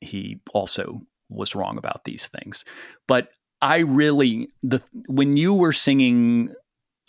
[0.00, 2.64] he also was wrong about these things.
[3.06, 3.28] But
[3.60, 6.54] I really the when you were singing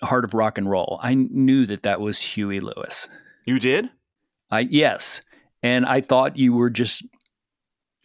[0.01, 3.07] "Heart of Rock and Roll," I knew that that was Huey Lewis.
[3.45, 3.89] You did?
[4.51, 5.21] I yes,
[5.61, 7.01] and I thought you were just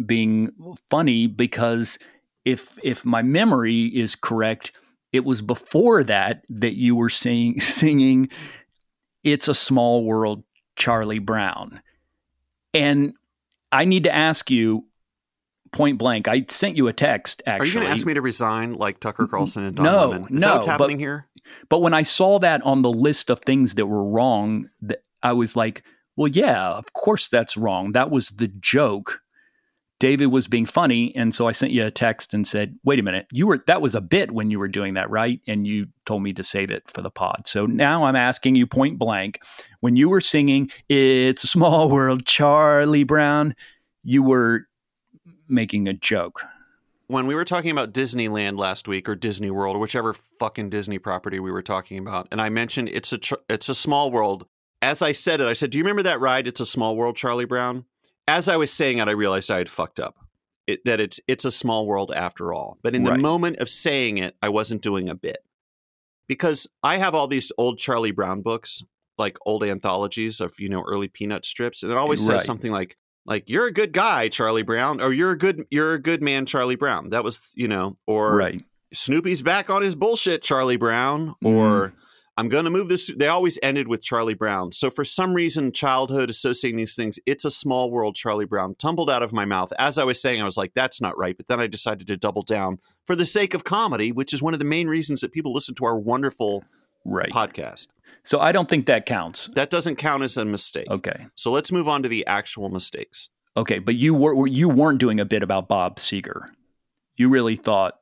[0.07, 0.52] being
[0.88, 1.98] funny because
[2.44, 4.70] if if my memory is correct,
[5.18, 8.31] it was before that that you were sing, singing
[9.24, 10.44] "It's a Small World,"
[10.76, 11.83] Charlie Brown,
[12.72, 13.12] and
[13.70, 14.87] I need to ask you
[15.72, 16.28] point blank.
[16.28, 19.26] I sent you a text Are you going to ask me to resign like Tucker
[19.26, 20.35] Carlson and Don No, Lemon?
[20.35, 21.26] Is no, that what's but- happening here?
[21.68, 24.68] but when I saw that on the list of things that were wrong,
[25.22, 25.83] I was like,
[26.16, 27.92] well, yeah, of course that's wrong.
[27.92, 29.20] That was the joke.
[30.00, 33.02] David was being funny, and so I sent you a text and said, "Wait a
[33.02, 35.88] minute, you were that was a bit when you were doing that, right?" And you
[36.06, 37.46] told me to save it for the pod.
[37.46, 39.40] So now I'm asking you point blank,
[39.80, 43.56] when you were singing "It's a Small World," Charlie Brown,
[44.04, 44.68] you were
[45.48, 46.42] making a joke.
[47.08, 50.98] When we were talking about Disneyland last week or Disney World or whichever fucking Disney
[50.98, 54.46] property we were talking about, and I mentioned it's a it's a small world.
[54.80, 56.46] As I said it, I said, "Do you remember that ride?
[56.46, 57.84] It's a small world, Charlie Brown."
[58.28, 60.16] As I was saying it, I realized I had fucked up.
[60.66, 62.78] It, that it's it's a small world after all.
[62.82, 63.20] But in the Right.
[63.20, 65.38] moment of saying it, I wasn't doing a bit
[66.28, 68.84] because I have all these old Charlie Brown books,
[69.16, 72.98] like old anthologies of you know early Peanut strips, and it always says something like
[73.24, 76.44] like you're a good guy, Charlie Brown, or you're a good you're a good man,
[76.44, 77.08] Charlie Brown.
[77.10, 78.62] That was you know, or right.
[78.92, 81.92] Snoopy's back on his bullshit, Charlie Brown, Mm.
[82.38, 83.12] I'm going to move this.
[83.14, 84.70] They always ended with Charlie Brown.
[84.72, 89.11] So for some reason, childhood associating these things, it's a small world, Charlie Brown, tumbled
[89.11, 89.72] out of my mouth.
[89.79, 91.37] As I was saying, I was like, that's not right.
[91.37, 94.53] But then I decided to double down for the sake of comedy, which is one
[94.55, 96.64] of the main reasons that people listen to our wonderful
[97.05, 97.31] Right.
[97.31, 97.88] podcast.
[98.22, 99.48] So I don't think that counts.
[99.55, 100.88] That doesn't count as a mistake.
[100.90, 101.27] Okay.
[101.37, 103.31] So let's move on to the actual mistakes.
[103.57, 106.51] Okay, but you were you weren't doing a bit about Bob Seger.
[107.16, 107.94] You really thought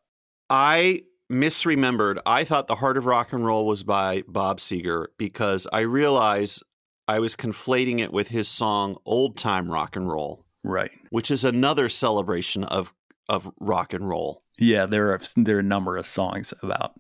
[0.50, 2.18] I misremembered.
[2.26, 6.62] I thought The Heart of Rock and Roll was by Bob Seger because I realized
[7.08, 10.90] I was conflating it with his song Old Time Rock and Roll, right.
[11.10, 12.92] which is another celebration of
[13.28, 14.42] of rock and roll.
[14.58, 16.92] Yeah, there are there are a number of songs about.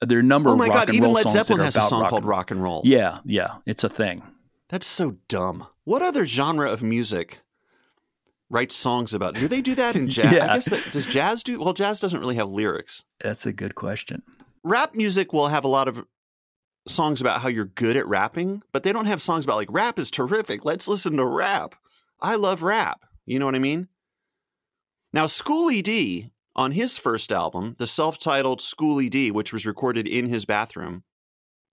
[0.00, 2.02] There are a number Oh my of rock god, even Led Zeppelin has a song
[2.02, 2.24] rock called.
[2.24, 2.82] Rock and Roll.
[2.84, 4.22] Yeah, yeah, it's a thing.
[4.68, 5.66] That's so dumb.
[5.84, 7.41] What other genre of music
[8.52, 9.34] writes songs about?
[9.34, 10.30] Do they do that in jazz?
[10.30, 10.44] Yeah.
[10.44, 13.02] I guess that, does jazz do well jazz doesn't really have lyrics.
[13.18, 14.22] That's a good question.
[14.62, 16.04] rap music will have a lot of
[16.86, 19.98] songs about how you're good at rapping, but they don't have songs about like rap
[19.98, 20.64] is terrific.
[20.64, 21.74] Let's listen to rap.
[22.20, 23.00] I love rap.
[23.26, 23.88] You know what I mean?
[25.12, 30.26] Now, Schoolly D on his first album, the self-titled Schoolly D, which was recorded in
[30.26, 31.04] his bathroom,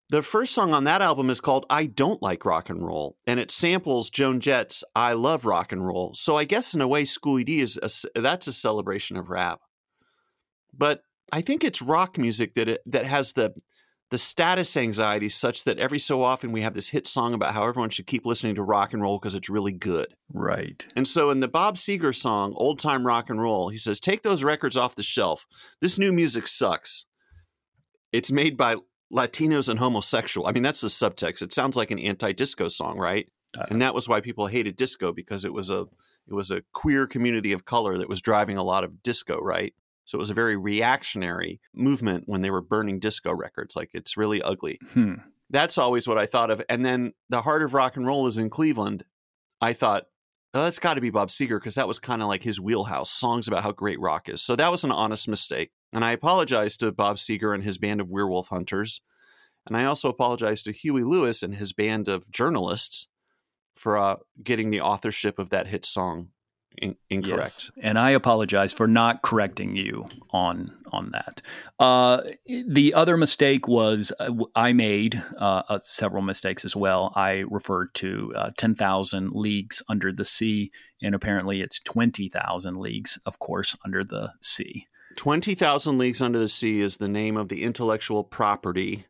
[0.10, 3.40] the first song on that album is called I Don't Like Rock and Roll, and
[3.40, 6.14] it samples Joan Jett's I Love Rock and Roll.
[6.16, 9.60] So I guess in a way, Schoolly D is a that's a celebration of rap.
[10.76, 13.54] But I think it's rock music that it, that has the
[14.10, 17.68] the status anxiety such that every so often we have this hit song about how
[17.68, 20.08] everyone should keep listening to rock and roll because it's really good.
[20.34, 20.86] Right.
[20.96, 24.24] And so in the Bob Seger song, Old Time Rock and Roll, he says, Take
[24.24, 25.46] those records off the shelf.
[25.80, 27.06] This new music sucks.
[28.12, 28.78] It's made by
[29.14, 30.48] Latinos and homosexual.
[30.48, 31.42] I mean, that's the subtext.
[31.42, 33.28] It sounds like an anti-disco song, right?
[33.58, 35.88] Uh, and that was why people hated disco because it was a
[36.28, 39.74] it was a queer community of color that was driving a lot of disco, right?
[40.06, 43.76] So it was a very reactionary movement when they were burning disco records.
[43.76, 44.80] Like it's really ugly.
[44.94, 45.16] hmm.
[45.52, 46.62] That's always what I thought of.
[46.70, 49.04] And then the heart of rock and roll is in Cleveland.
[49.60, 50.06] I thought,
[50.54, 53.10] oh, that's got to be Bob Seger because that was kind of like his wheelhouse
[53.10, 54.44] songs about how great rock is.
[54.44, 55.72] So that was an honest mistake.
[55.92, 59.02] And I apologize to Bob Seger and his band of werewolf hunters.
[59.66, 63.08] And I also apologize to Huey Lewis and his band of journalists
[63.76, 66.30] for uh, getting the authorship of that hit song
[66.78, 67.38] in- incorrect.
[67.40, 67.72] Yes.
[67.82, 71.42] And I apologize for not correcting you on on that.
[71.80, 72.22] Uh,
[72.68, 77.14] the other mistake was uh, I made uh, uh, several mistakes as well.
[77.16, 80.72] I referred to uh, 10,000 leagues under the sea,
[81.02, 84.88] and apparently it's 20,000 leagues, of course, under the sea.
[85.20, 89.04] 20,000 Leagues Under the Sea is the name of the intellectual property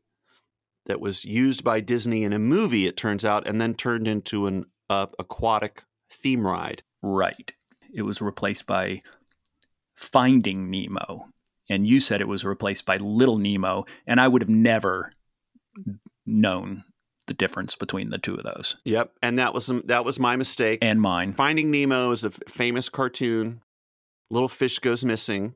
[0.87, 4.47] that was used by Disney in a movie, it turns out, and then turned into
[4.47, 6.81] an uh, aquatic theme ride.
[7.03, 7.53] Right.
[7.93, 9.03] It was replaced by
[9.95, 11.27] Finding Nemo.
[11.69, 13.85] And you said it was replaced by Little Nemo.
[14.07, 15.13] And I would have never
[16.25, 16.85] known
[17.27, 20.79] the difference between the two of those Yep, and that was that was my mistake.
[20.81, 21.33] and mine.
[21.33, 23.61] Finding Nemo is a f- famous cartoon.
[24.31, 25.53] Little fish goes missing.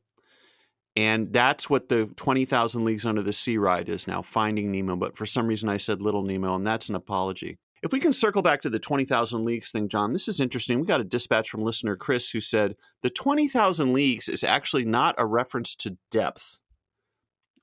[0.96, 4.96] And that's what the 20,000 Leagues Under the Sea ride is now, Finding Nemo.
[4.96, 7.58] But for some reason, I said Little Nemo, and that's an apology.
[7.82, 10.80] If we can circle back to the 20,000 Leagues thing, John, this is interesting.
[10.80, 15.16] We got a dispatch from listener Chris who said the 20,000 Leagues is actually not
[15.18, 16.60] a reference to depth.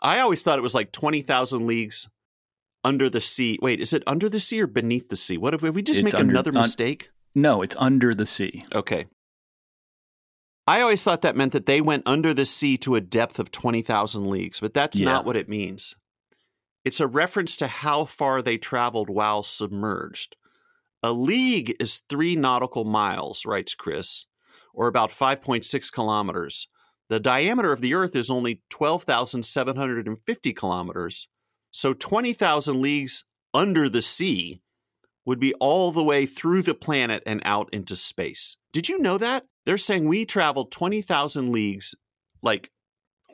[0.02, 2.08] I always thought it was like 20,000 Leagues
[2.84, 3.58] under the sea.
[3.62, 5.38] Wait, is it under the sea or beneath the sea?
[5.38, 7.10] What if, if we just It's make under- another un- mistake?
[7.34, 8.64] No, it's under the sea.
[8.74, 9.06] Okay.
[10.70, 13.50] I always thought that meant that they went under the sea to a depth of
[13.50, 15.06] 20,000 leagues, but that's Yeah.
[15.06, 15.96] not what it means.
[16.85, 20.37] It's a reference to how far they traveled while submerged.
[21.02, 24.26] A league is three nautical miles, writes Chris,
[24.72, 26.68] or about 5.6 kilometers.
[27.09, 31.26] The diameter of the Earth is only 12,750 kilometers.
[31.72, 34.61] So 20,000 leagues under the sea
[35.24, 38.56] would be all the way through the planet and out into space.
[38.70, 39.46] Did you know that?
[39.66, 41.94] They're saying we traveled 20,000 leagues,
[42.42, 42.70] like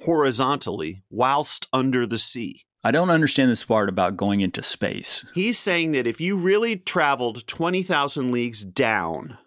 [0.04, 2.62] horizontally, whilst under the sea.
[2.84, 5.24] I don't understand this part about going into space.
[5.34, 9.38] He's saying that if you really traveled 20,000 leagues down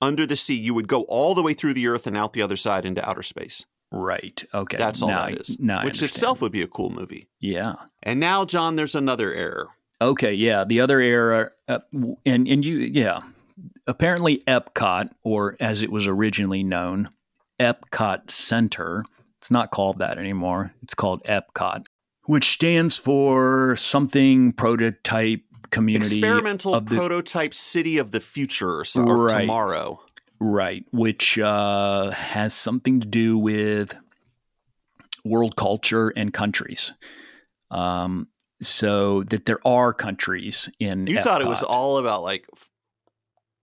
[0.00, 2.42] under the sea, you would go all the way through the earth and out the
[2.42, 3.64] other side into outer space.
[3.92, 4.42] Right.
[4.54, 4.78] Okay.
[4.78, 5.56] That's all Now that I- is.
[5.60, 7.28] now which itself would be a cool movie.
[7.40, 7.74] Yeah.
[8.02, 9.68] And now, John, there's another error.
[10.00, 10.64] Okay, yeah.
[10.64, 11.78] The other error, uh,
[12.26, 13.20] and and you, yeah.
[13.86, 17.08] Apparently, Epcot, or as it was originally known,
[17.60, 19.04] Epcot Center.
[19.38, 20.72] It's not called that anymore.
[20.82, 21.86] It's called Epcot,
[22.24, 29.02] which stands for something prototype community Experimental the prototype city of the future or, so,
[29.02, 29.40] or Right.
[29.40, 30.00] tomorrow.
[30.38, 33.94] right, which uh, has something to do with
[35.24, 36.92] world culture and countries.
[37.70, 38.28] Um,
[38.60, 41.06] so that there are countries in.
[41.06, 42.46] You thought it was all about like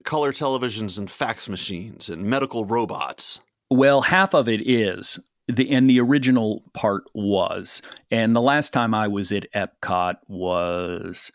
[0.03, 3.39] color televisions and fax machines and medical robots.
[3.69, 7.81] Well, half of it is the and the original part was.
[8.11, 11.31] And the last time I was at Epcot was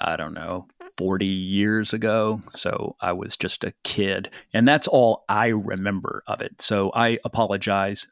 [0.00, 0.66] I don't know,
[0.98, 2.40] 40 years ago.
[2.50, 4.30] So I was just a kid.
[4.52, 6.60] And that's all I remember of it.
[6.60, 8.06] So I apologize.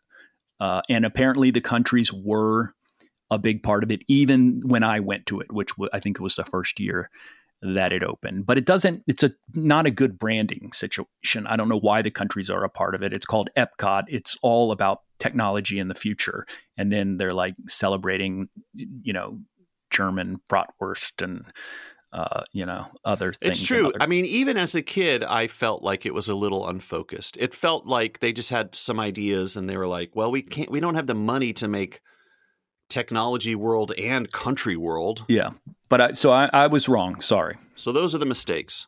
[0.59, 2.73] Uh, and apparently the countries were
[3.31, 6.37] a big part of it, even when I went to it, which I think was
[6.37, 7.11] the first year
[7.63, 8.47] that it opened.
[8.47, 9.03] But it doesn't.
[9.07, 11.47] It's a not a good branding situation.
[11.47, 13.13] I don't know why the countries are a part of it.
[13.13, 14.05] It's called Epcot.
[14.09, 19.41] It's all about technology in the future, and then they're like celebrating, you know,
[19.91, 21.45] German bratwurst and
[22.13, 23.61] uh, you know other things.
[23.61, 23.89] It's true.
[23.89, 27.37] other- I mean, even as a kid, I felt like it was a little unfocused.
[27.39, 30.71] It felt like they just had some ideas and they were like, well, we can't,
[30.71, 32.01] we don't have the money to make
[32.89, 35.25] technology world and country world.
[35.29, 35.51] yeah,
[35.89, 37.21] but I, so I, I was wrong.
[37.21, 37.57] Sorry.
[37.75, 38.87] So those are the mistakes.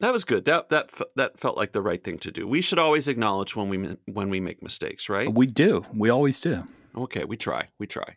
[0.00, 0.44] That was good.
[0.44, 2.48] That that that felt like the right thing to do.
[2.48, 5.32] We should always acknowledge when we when we make mistakes, right?
[5.32, 5.84] We do.
[5.94, 6.66] We always do.
[6.96, 7.68] Okay, we try.
[7.78, 8.16] We try.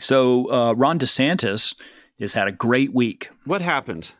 [0.00, 1.76] So uh, Ron DeSantis
[2.18, 3.30] has had a great week.
[3.44, 4.12] What happened?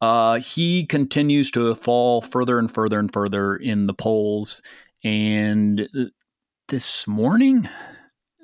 [0.00, 4.62] Uh, he continues to fall further and further and further in the polls.
[5.04, 6.04] And uh,
[6.68, 7.68] this morning,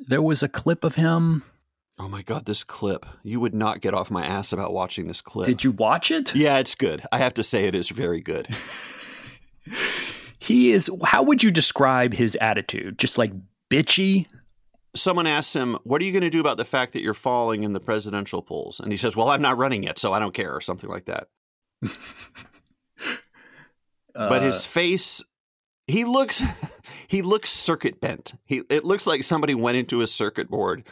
[0.08, 1.42] there was a clip of him.
[1.98, 3.06] Oh my god, this clip.
[3.22, 5.46] You would not get off my ass about watching this clip.
[5.46, 6.34] Did you watch it?
[6.34, 7.02] Yeah, it's good.
[7.12, 8.48] I have to say it is very good.
[10.40, 12.98] He is, how would you describe his attitude?
[12.98, 13.32] Just like
[13.70, 14.26] bitchy?
[14.94, 17.64] someone asks him, What are you going to do about the fact that you're falling
[17.64, 18.80] in the presidential polls?
[18.80, 21.06] And he says, Well, I'm not running yet, so I don't care, or something like
[21.06, 21.28] that.
[23.04, 23.08] uh,
[24.14, 25.22] but his uh, face,
[25.86, 26.42] he looks.
[27.06, 28.34] He looks circuit bent.
[28.44, 30.88] He it looks like somebody went into a circuit board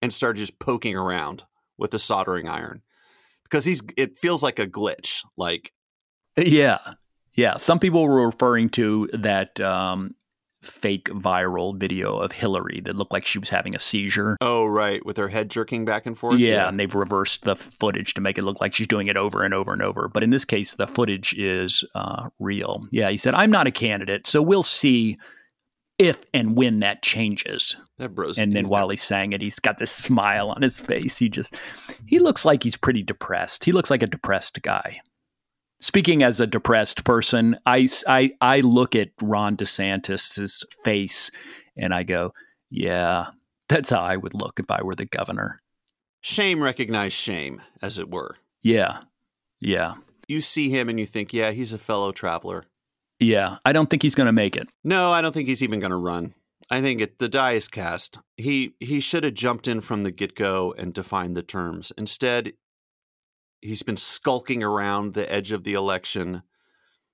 [0.00, 1.42] and started just poking around
[1.76, 2.82] with a soldering iron
[3.42, 5.72] because he's it feels like a glitch like
[6.36, 6.78] yeah
[7.34, 10.14] yeah some people were referring to that um,
[10.66, 14.36] fake viral video of Hillary that looked like she was having a seizure.
[14.40, 16.38] Oh, right, with her head jerking back and forth.
[16.38, 19.16] Yeah, yeah, and they've reversed the footage to make it look like she's doing it
[19.16, 20.08] over and over and over.
[20.08, 22.86] But in this case, the footage is uh, real.
[22.90, 25.18] Yeah, he said, "I'm not a candidate, so we'll see."
[25.98, 27.74] If and when that changes.
[27.96, 28.38] That bros.
[28.38, 31.16] And then while he's saying it, he's got this smile on his face.
[31.16, 31.56] He just,
[32.04, 33.64] he looks like he's pretty depressed.
[33.64, 35.00] He looks like a depressed guy
[35.80, 41.30] speaking as a depressed person, I, I, I look at Ron DeSantis's face
[41.76, 42.32] and I go,
[42.70, 43.26] yeah,
[43.68, 45.60] that's how I would look if I were the governor.
[46.20, 48.36] Shame recognized shame, as it were.
[48.62, 49.00] Yeah.
[49.60, 49.94] Yeah.
[50.28, 52.64] You see him and you think, yeah, he's a fellow traveler.
[53.20, 53.58] Yeah.
[53.64, 54.68] I don't think he's going to make it.
[54.82, 56.34] No, I don't think he's even going to run.
[56.68, 58.18] I think it, the die is cast.
[58.36, 61.92] He he should have jumped in from the get go and defined the terms.
[61.96, 62.54] Instead,
[63.60, 66.42] He's been skulking around the edge of the election,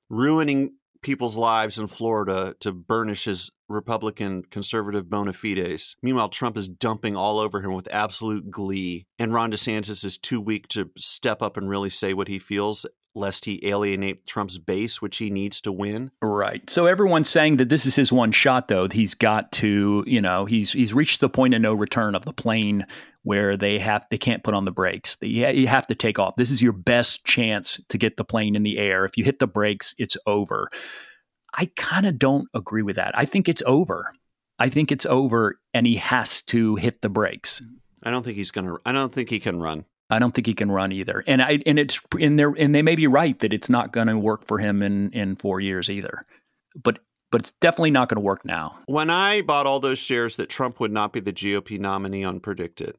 [0.08, 5.96] ruining people's lives in Florida to burnish his Republican conservative bona fides.
[6.02, 10.40] Meanwhile, Trump is dumping all over him with absolute glee, and Ron DeSantis is too
[10.40, 15.02] weak to step up and really say what he feels lest he alienate Trump's base,
[15.02, 16.10] which he needs to win.
[16.22, 16.68] Right.
[16.70, 18.88] So everyone's saying that this is his one shot, though.
[18.88, 22.32] He's got to, you know, he's he's reached the point of no return of the
[22.32, 22.86] plane
[23.22, 25.16] where they have they can't put on the brakes.
[25.20, 26.36] You have to take off.
[26.36, 29.04] This is your best chance to get the plane in the air.
[29.04, 30.68] If you hit the brakes, it's over.
[31.54, 33.12] I kind of don't agree with that.
[33.16, 34.12] I think it's over.
[34.58, 37.62] I think it's over, and he has to hit the brakes.
[38.02, 38.76] I don't think he's gonna.
[38.84, 39.84] I don't think he can run.
[40.10, 41.24] I don't think he can run either.
[41.26, 44.08] And I and it's in there and they may be right that it's not going
[44.08, 46.26] to work for him in in 4 years either.
[46.80, 46.98] But
[47.30, 48.78] but it's definitely not going to work now.
[48.86, 52.40] When I bought all those shares that Trump would not be the GOP nominee on
[52.40, 52.92] PredictIt,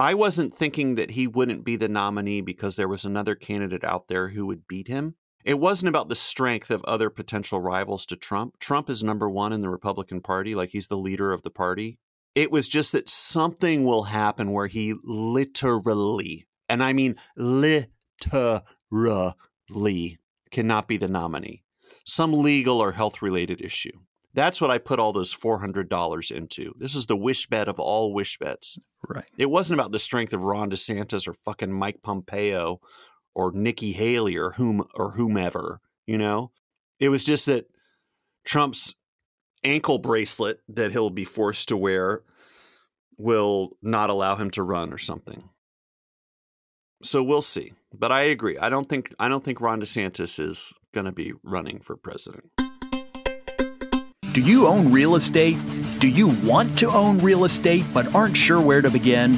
[0.00, 4.08] I wasn't thinking that he wouldn't be the nominee because there was another candidate out
[4.08, 5.14] there who would beat him.
[5.44, 8.58] It wasn't about the strength of other potential rivals to Trump.
[8.58, 11.98] Trump is number 1 in the Republican Party, like he's the leader of the party.
[12.34, 17.88] It was just that something will happen where he literally and I mean literally,
[20.52, 21.64] cannot be the nominee.
[22.06, 23.98] Some legal or health related issue.
[24.32, 26.72] That's what I put all those $400 into.
[26.78, 28.78] This is the wish bet of all wish bets.
[29.08, 29.24] Right.
[29.36, 32.80] It wasn't about the strength of Ron DeSantis or fucking Mike Pompeo
[33.34, 36.52] or Nikki Haley or whom or whomever, you know?
[36.98, 37.66] It was just that
[38.44, 38.94] Trump's
[39.64, 42.22] ankle bracelet that he'll be forced to wear
[43.16, 45.50] will not allow him to run or something
[47.02, 47.72] so we'll see.
[47.92, 48.58] But I agree.
[48.58, 52.50] I don't think I don't think Ron DeSantis is going to be running for president.
[54.32, 55.58] Do you own real estate?
[55.98, 59.36] Do you want to own real estate but aren't sure where to begin?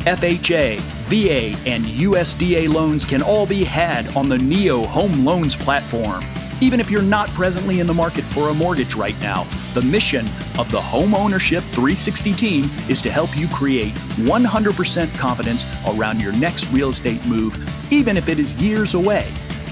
[0.05, 0.81] FHA,
[1.13, 6.25] VA, and USDA loans can all be had on the NEO Home Loans platform.
[6.63, 10.27] Even if you're not presently in the market for a mortgage right now, the mission
[10.59, 16.33] of the Home Ownership 360 team is to help you create 100% confidence around your
[16.33, 17.55] next real estate move,
[17.93, 19.31] even if it is years away.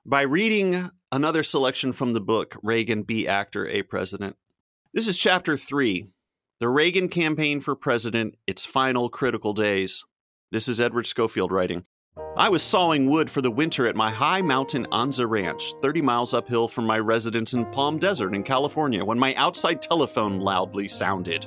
[0.05, 4.37] by reading another selection from the book Reagan B actor A president.
[4.93, 6.07] This is chapter 3.
[6.59, 10.05] The Reagan campaign for president, its final critical days.
[10.51, 11.85] This is Edward Scofield writing.
[12.37, 16.33] I was sawing wood for the winter at my high mountain Anza Ranch, 30 miles
[16.33, 21.47] uphill from my residence in Palm Desert in California, when my outside telephone loudly sounded,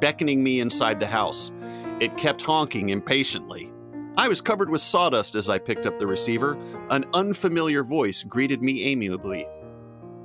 [0.00, 1.50] beckoning me inside the house.
[1.98, 3.72] It kept honking impatiently.
[4.16, 6.58] I was covered with sawdust as I picked up the receiver.
[6.90, 9.46] An unfamiliar voice greeted me amiably.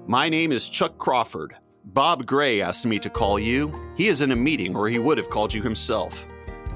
[0.05, 1.55] My name is Chuck Crawford.
[1.85, 3.73] Bob Gray asked me to call you.
[3.95, 6.25] He is in a meeting, or he would have called you himself.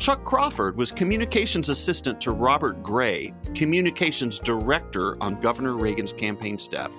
[0.03, 6.91] Chuck Crawford was communications assistant to Robert Gray, communications director on Governor Reagan's campaign staff.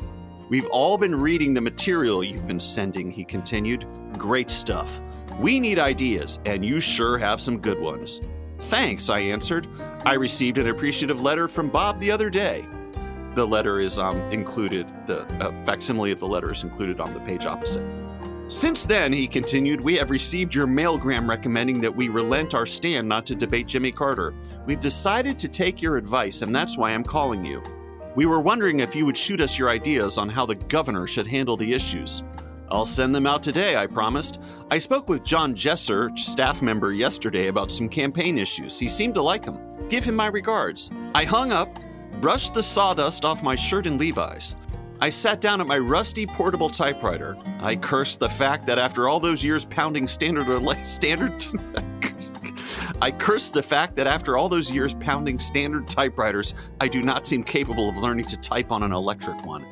[0.48, 3.86] We've all been reading the material you've been sending, he continued.
[4.16, 5.02] Great stuff.
[5.38, 8.22] We need ideas, and you sure have some good ones.
[8.58, 9.68] Thanks, I answered.
[10.06, 12.64] I received an appreciative letter from Bob the other day.
[13.34, 17.20] The letter is um, included, the uh, facsimile of the letter is included on the
[17.20, 17.84] page opposite.
[18.46, 23.08] Since then, he continued, we have received your mailgram recommending that we relent our stand
[23.08, 24.34] not to debate Jimmy Carter.
[24.66, 27.62] We've decided to take your advice, and that's why I'm calling you.
[28.14, 31.26] We were wondering if you would shoot us your ideas on how the governor should
[31.26, 32.22] handle the issues.
[32.68, 34.40] I'll send them out today, I promised.
[34.70, 38.78] I spoke with John Jesser, staff member, yesterday about some campaign issues.
[38.78, 39.58] He seemed to like them.
[39.88, 40.90] Give him my regards.
[41.14, 41.78] I hung up,
[42.20, 44.54] brushed the sawdust off my shirt and Levi's.
[45.04, 47.36] I sat down at my rusty portable typewriter.
[47.60, 50.46] I cursed the fact that after all those years pounding standard
[50.88, 51.44] standard
[53.02, 57.26] I cursed the fact that after all those years pounding standard typewriters, I do not
[57.26, 59.66] seem capable of learning to type on an electric one.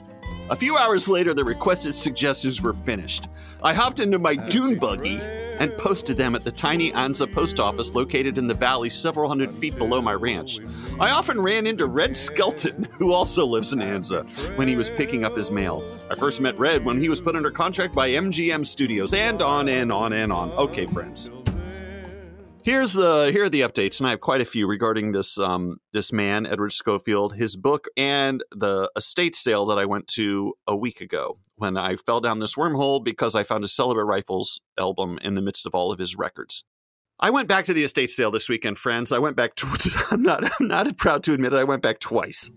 [0.53, 3.29] A few hours later, the requested suggestions were finished.
[3.63, 5.19] I hopped into my dune buggy
[5.59, 9.51] and posted them at the tiny Anza post office located in the valley several hundred
[9.51, 10.61] feet below my ranch.
[11.01, 14.29] I often ran into Red Skelton, who also lives in Anza,
[14.59, 15.83] when he was picking up his mail.
[16.11, 19.71] I first met Red when he was put under contract by MGM Studios, and on
[19.71, 20.51] and on and on.
[20.51, 21.31] Okay, friends.
[22.65, 25.79] Here's the here are the updates, and I have quite a few regarding this um,
[25.93, 30.77] this man, Edward Scofield, his book, and the estate sale that I went to a
[30.77, 35.19] week ago when I fell down this wormhole because I found a Celibate Rifles album
[35.23, 36.63] in the midst of all of his records.
[37.19, 39.11] I went back to the estate sale this weekend, friends.
[39.11, 41.57] I went back to I'm not I'm not proud to admit it.
[41.57, 42.53] I went back twice.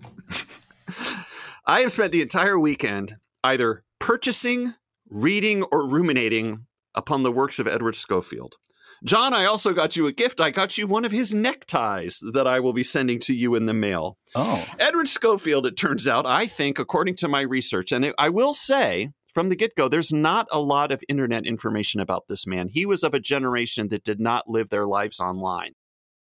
[1.66, 4.76] I have spent the entire weekend either purchasing,
[5.10, 8.58] reading, or ruminating upon the works of Edward Scofield.
[9.06, 10.42] Jon, I also got you a gift.
[10.42, 13.68] I got you one of his neckties that I will be sending to you in
[13.68, 14.18] the mail.
[14.34, 14.66] Oh.
[14.80, 19.12] Edward Scofield, it turns out, I think, according to my research, and I will say
[19.32, 22.68] from the get go, there's not a lot of internet information about this man.
[22.68, 25.74] He was of a generation that did not live their lives online.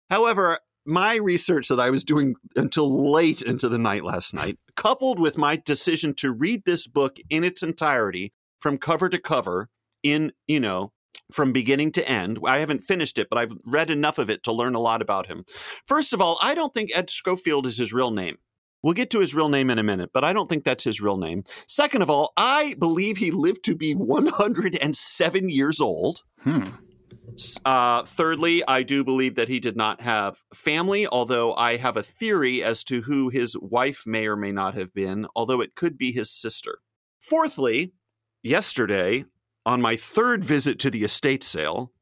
[0.09, 5.19] However, my research that I was doing until late into the night last night, coupled
[5.19, 9.69] with my decision to read this book in its entirety from cover to cover
[10.05, 10.93] in, you know,
[11.33, 12.39] from beginning to end.
[12.45, 15.27] I haven't finished it, but I've read enough of it to learn a lot about
[15.27, 15.45] him.
[15.87, 18.39] First of all, I don't think Ed Scofield is his real name.
[18.83, 21.01] We'll get to his real name in a minute, but I don't think that's his
[21.01, 21.43] real name.
[21.67, 26.23] Second of all, I believe he lived to be 107 years old.
[26.43, 26.69] Hmm.
[27.65, 32.03] Uh, thirdly, I do believe that he did not have family, although I have a
[32.03, 35.99] theory as to who his wife may or may not have been, although it could
[35.99, 36.79] be his sister.
[37.21, 37.93] Fourthly,
[38.43, 39.25] yesterday,
[39.69, 41.93] on my third visit to the estate sale,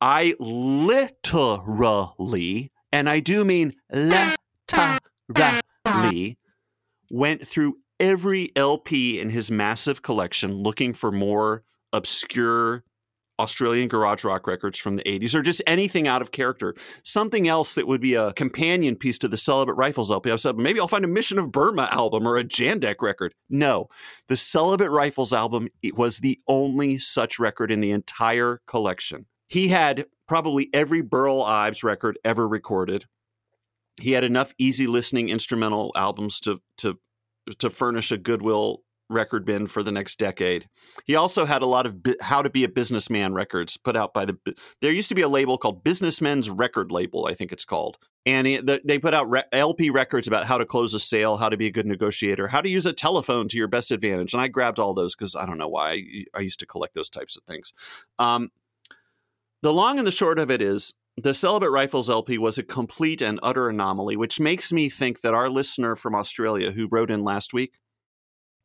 [0.00, 1.12] I literally,
[2.90, 4.38] and I do mean literally,
[7.10, 11.62] went through every LP in his massive collection looking for more
[11.92, 12.84] obscure
[13.40, 16.74] Australian garage rock records from the 80s or just anything out of character.
[17.04, 20.30] Something else that would be a companion piece to the Celibate Rifles LP.
[20.30, 23.34] I said, maybe I'll find a Mission of Burma album or a Jandek record.
[23.48, 23.88] No,
[24.28, 29.26] the Celibate Rifles album—it was the only such record in the entire collection.
[29.48, 33.06] He had probably every Burl Ives record ever recorded.
[34.00, 36.98] He had enough easy listening instrumental albums to to
[37.58, 40.68] to furnish a Goodwill record bin for the next decade.
[41.04, 44.14] He also had a lot of bi- how to be a businessman records put out
[44.14, 44.38] by the.
[44.80, 48.46] There used to be a label called Businessmen's Record Label, I think it's called, and
[48.46, 51.48] he, the, they put out re- LP records about how to close a sale, how
[51.48, 54.32] to be a good negotiator, how to use a telephone to your best advantage.
[54.32, 56.94] And I grabbed all those because I don't know why I, I, used to collect
[56.94, 57.72] those types of things.
[58.18, 58.50] Um,
[59.62, 63.20] the long and the short of it is the Celibate Rifles LP was a complete
[63.20, 67.24] and utter anomaly, which makes me think that our listener from Australia who wrote in
[67.24, 67.74] last week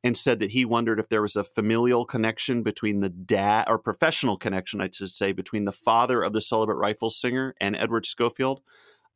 [0.05, 3.79] and said that he wondered if there was a familial connection between the dad or
[3.79, 8.05] professional connection, I should say, between the father of the Celibate rifle singer and Edward
[8.05, 8.61] Scofield.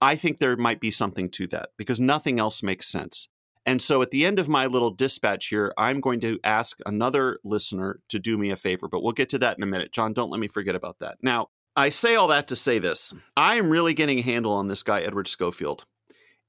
[0.02, 3.28] I think there might be something to that because nothing else makes sense.
[3.68, 7.40] And so at the end of my little dispatch here, I'm going to ask another
[7.44, 9.92] listener to do me a favor, but we'll get to that in a minute.
[9.92, 11.18] Jon, don't let me forget about that.
[11.22, 14.68] Now, I say all that to say this I am really getting a handle on
[14.68, 15.86] this guy, Edward Scofield.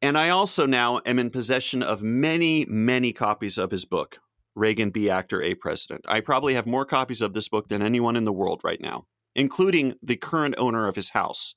[0.00, 4.18] And I also now am in possession of many, many copies of his book,
[4.54, 5.08] Reagan B.
[5.08, 6.04] Actor, A President.
[6.08, 9.06] I probably have more copies of this book than anyone in the world right now,
[9.34, 11.54] including the current owner of his house.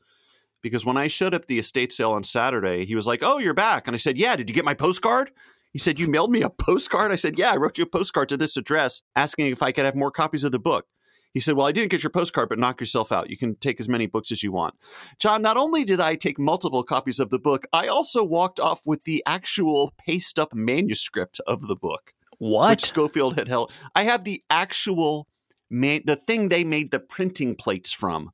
[0.62, 3.54] Because when I showed up the estate sale on Saturday, he was like, Oh, you're
[3.54, 3.88] back.
[3.88, 5.32] And I said, Yeah, did you get my postcard?
[5.74, 7.12] He said, You mailed me a postcard?
[7.12, 9.86] I said, Yeah, I wrote you a postcard to this address asking if I could
[9.86, 10.86] have more copies of the book.
[11.34, 13.30] He said, Well, I didn't get your postcard, but knock yourself out.
[13.30, 14.76] You can take as many books as you want.
[15.20, 18.82] Jon, not only did I take multiple copies of the book, I also walked off
[18.86, 22.14] with the actual paste up manuscript of the book.
[22.44, 22.72] What?
[22.72, 23.72] Which Scofield had held.
[23.96, 25.28] I have the actual
[25.70, 28.32] man, the thing they made the printing plates from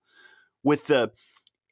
[0.64, 1.12] with the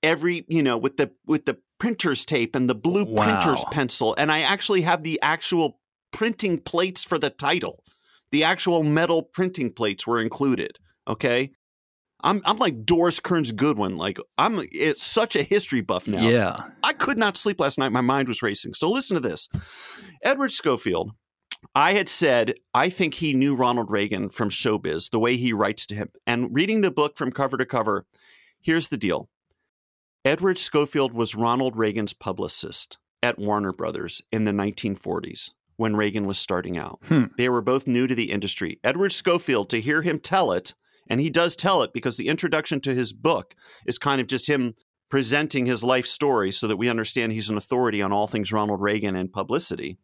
[0.03, 3.23] every, you know, with the with the printer's tape and the blue wow.
[3.23, 4.13] printer's pencil.
[4.19, 5.79] And I actually have the actual
[6.13, 7.83] printing plates for the title.
[8.31, 10.77] The actual metal printing plates were included.
[11.07, 11.51] Okay.
[12.21, 13.97] I'm I'm like Doris Kearns Goodwin.
[13.97, 16.21] Like I'm it's such a history buff now.
[16.21, 16.69] Yeah.
[16.83, 17.91] I could not sleep last night.
[17.91, 18.75] My mind was racing.
[18.75, 19.49] So listen to this.
[20.23, 21.11] Edward Scofield,
[21.75, 25.85] I had said I think he knew Ronald Reagan from showbiz, the way he writes
[25.87, 26.09] to him.
[26.25, 28.05] And reading the book from cover to cover,
[28.61, 29.29] here's the deal.
[30.25, 36.37] Edward Scofield was Ronald Reagan's publicist at Warner Brothers in the 1940s when Reagan was
[36.37, 36.99] starting out.
[37.07, 37.25] Hmm.
[37.37, 38.79] They were both new to the industry.
[38.83, 40.73] Edward Scofield, to hear him tell it,
[41.09, 43.55] and he does tell it because the introduction to his book
[43.85, 44.73] is kind of just him
[45.09, 48.81] presenting his life story so that we understand he's an authority on all things Ronald
[48.81, 49.97] Reagan and publicity.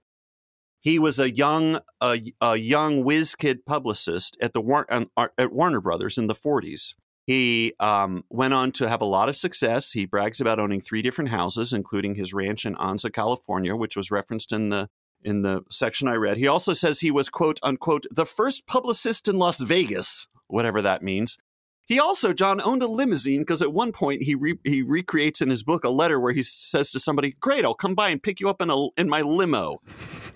[0.83, 6.17] He was a young a, a young whiz kid publicist at the at Warner Brothers
[6.17, 6.93] in the 40s.
[7.25, 9.93] He um, went on to have a lot of success.
[9.93, 14.11] He brags about owning three different houses, including his ranch in Anza, California, which was
[14.11, 14.89] referenced in the
[15.23, 16.35] in the section I read.
[16.35, 21.01] He also says he was quote unquote the first publicist in Las Vegas, whatever that
[21.01, 21.37] means.
[21.85, 25.49] He also, John, owned a limousine because at one point he re- he recreates in
[25.49, 28.39] his book a letter where he says to somebody, "Great, I'll come by and pick
[28.39, 29.81] you up in a in my limo.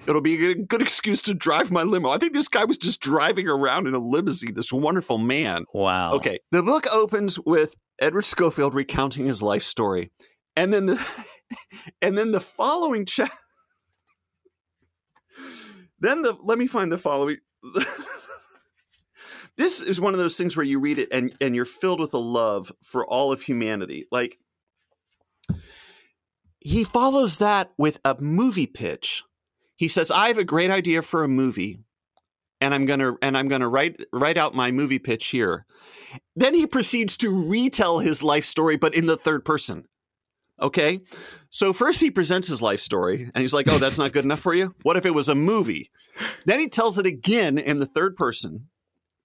[0.06, 3.00] It'll be a good excuse to drive my limo." I think this guy was just
[3.00, 4.56] driving around in a limousine.
[4.56, 5.64] This wonderful man.
[5.74, 6.14] Wow.
[6.14, 10.12] Okay, the book opens with Edward Scofield recounting his life story,
[10.58, 11.32] and then the
[12.02, 13.32] and then the following chat.
[16.00, 17.38] then the let me find the following.
[19.58, 22.14] this is one of those things where you read it and and you're filled with
[22.14, 24.06] a love for all of humanity.
[24.12, 24.38] Like
[26.60, 29.24] he follows that with a movie pitch.
[29.76, 31.80] He says i have a great idea for a movie
[32.62, 35.66] and i'm to and i'm to write write out my movie pitch here.
[36.36, 39.88] Then he proceeds to retell his life story but in the third person.
[40.60, 41.02] Okay?
[41.52, 44.40] So first he presents his life story and he's like oh that's not good enough
[44.40, 44.76] for you?
[44.84, 45.90] What if it was a movie?
[46.46, 48.68] Then he tells it again in the third person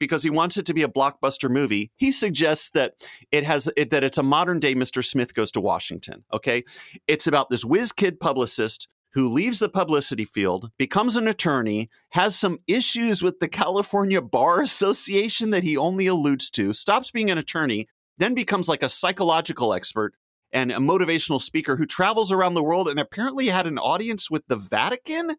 [0.03, 1.93] because he wants it to be a blockbuster movie.
[1.95, 2.95] He suggests that
[3.31, 5.05] it has it, that it's a modern day Mr.
[5.05, 6.25] Smith goes to Washington.
[6.33, 6.65] Okay,
[7.07, 12.35] it's about this whiz kid publicist who leaves the publicity field, becomes an attorney, has
[12.35, 17.39] some issues with the California Bar Association that he only alludes to, stops being an
[17.39, 17.87] attorney,
[18.19, 20.15] then becomes like a psychological expert
[20.53, 24.47] and a motivational speaker who travels around the world and apparently had an audience with
[24.49, 25.37] the Vatican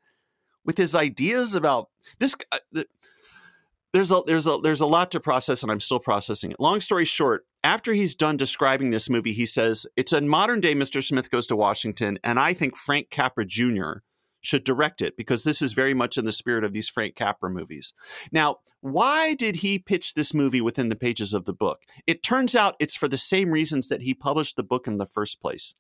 [0.64, 1.90] with his ideas about
[2.20, 2.36] this.
[2.52, 2.84] Uh,
[3.94, 6.60] there's a there's a there's a lot to process and I'm still processing it.
[6.60, 10.74] Long story short, after he's done describing this movie, he says it's a modern day
[10.74, 11.04] Mr.
[11.04, 14.00] Smith goes to Washington, and I think Frank Capra Jr.
[14.42, 17.52] should direct it because this is very much in the spirit of these Frank Capra
[17.52, 17.94] movies.
[18.32, 21.82] Now, why did he pitch this movie within the pages of the book?
[22.08, 25.06] It turns out it's for the same reasons that he published the book in the
[25.06, 25.76] first place.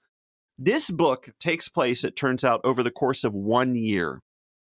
[0.57, 4.21] This book takes place, it turns out, over the course of one year.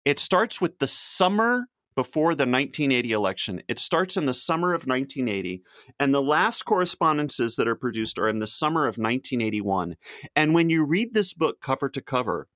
[0.04, 3.62] It starts with the summer before the 1980 election.
[3.68, 5.62] It starts in the summer of 1980,
[6.00, 9.96] and the last correspondences that are produced are in the summer of 1981.
[10.36, 12.48] And when you read this book cover to cover,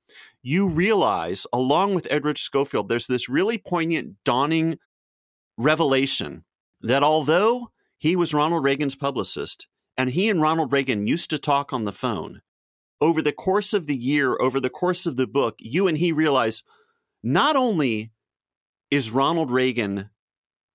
[0.41, 4.77] you realize, along with Edward Scofield, there's this really poignant, dawning
[5.57, 6.43] revelation
[6.81, 9.67] that although he was Ronald Reagan's publicist,
[9.97, 12.41] and he and Ronald Reagan used to talk on the phone,
[13.01, 16.11] over the course of the year, over the course of the book, you and he
[16.11, 16.63] realize
[17.23, 18.11] not only
[18.91, 20.09] is Ronald Reagan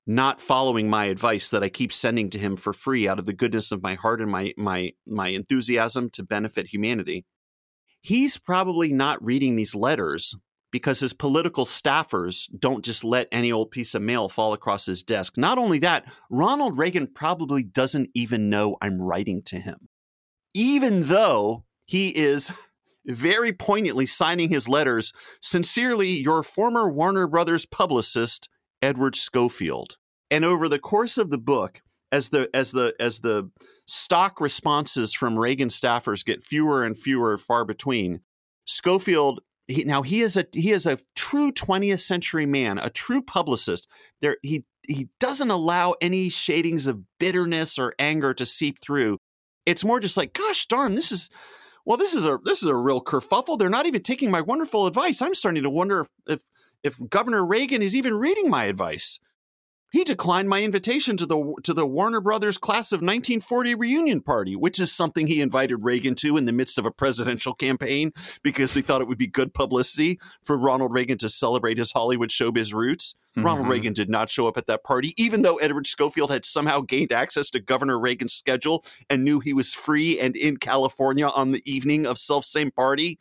[0.07, 3.33] not following my advice that I keep sending to him for free out of the
[3.33, 7.25] goodness of my heart and my my my enthusiasm to benefit humanity.
[8.01, 10.37] He's probably not reading these letters
[10.71, 15.03] because his political staffers don't just let any old piece of mail fall across his
[15.03, 15.39] desk.
[15.39, 19.89] Not only that, Ronald Reagan probably doesn't even know I'm writing to him.
[20.53, 22.53] Even though he is
[23.07, 28.49] very poignantly signing his letters, sincerely, your former Warner Brothers publicist,
[28.83, 29.97] Edward Scofield.
[30.31, 31.81] And over the course of the book,
[32.11, 33.51] as the as the as the
[33.87, 38.21] stock responses from Reagan staffers get fewer and fewer, far between,
[38.67, 43.23] Scofield he, now he is a he is a true 20th century man, a true
[43.23, 43.89] publicist.
[44.21, 49.19] There he he doesn't allow any shadings of bitterness or anger to seep through.
[49.65, 51.31] It's more just like, gosh darn, this is
[51.85, 53.59] well, this is a this is a real kerfuffle.
[53.59, 55.20] They're not even taking my wonderful advice.
[55.20, 56.43] I'm starting to wonder if if,
[56.82, 59.18] if Governor Reagan is even reading my advice.
[59.95, 64.57] He declined my invitation to the to the Warner Brothers class of 1940 reunion party,
[64.57, 68.11] which is something he invited Reagan to in the midst of a presidential campaign
[68.42, 72.30] because he thought it would be good publicity for Ronald Reagan to celebrate his Hollywood
[72.30, 73.14] showbiz roots.
[73.36, 73.47] Mm-hmm.
[73.47, 76.80] Ronald Reagan did not show up at that party, even though Edward Scofield had somehow
[76.80, 81.53] gained access to Governor Reagan's schedule and knew he was free and in California on
[81.53, 83.20] the evening of self same party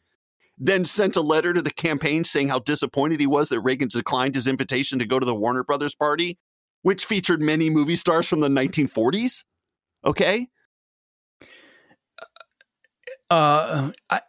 [0.57, 4.33] then sent a letter to the campaign saying how disappointed he was that Reagan declined
[4.33, 6.39] his invitation to go to the Warner Brothers party
[6.83, 9.43] which featured many movie stars from the 1940s.
[10.05, 10.47] Okay.
[13.29, 14.21] Uh, I,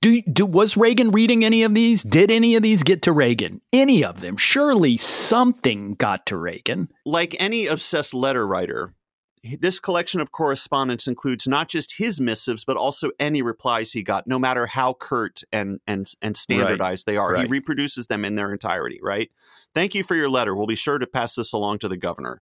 [0.00, 2.02] do, do was Reagan reading any of these?
[2.02, 3.60] Did any of these get to Reagan?
[3.72, 4.38] Any of them?
[4.38, 6.88] Surely something got to Reagan.
[7.04, 8.94] Like any obsessed letter writer,
[9.42, 14.26] this collection of correspondence includes not just his missives, but also any replies he got,
[14.26, 17.12] no matter how curt and and and standardized right.
[17.12, 17.32] they are.
[17.32, 17.46] Right.
[17.46, 19.00] He reproduces them in their entirety.
[19.02, 19.30] Right.
[19.74, 20.54] Thank you for your letter.
[20.54, 22.42] We'll be sure to pass this along to the governor.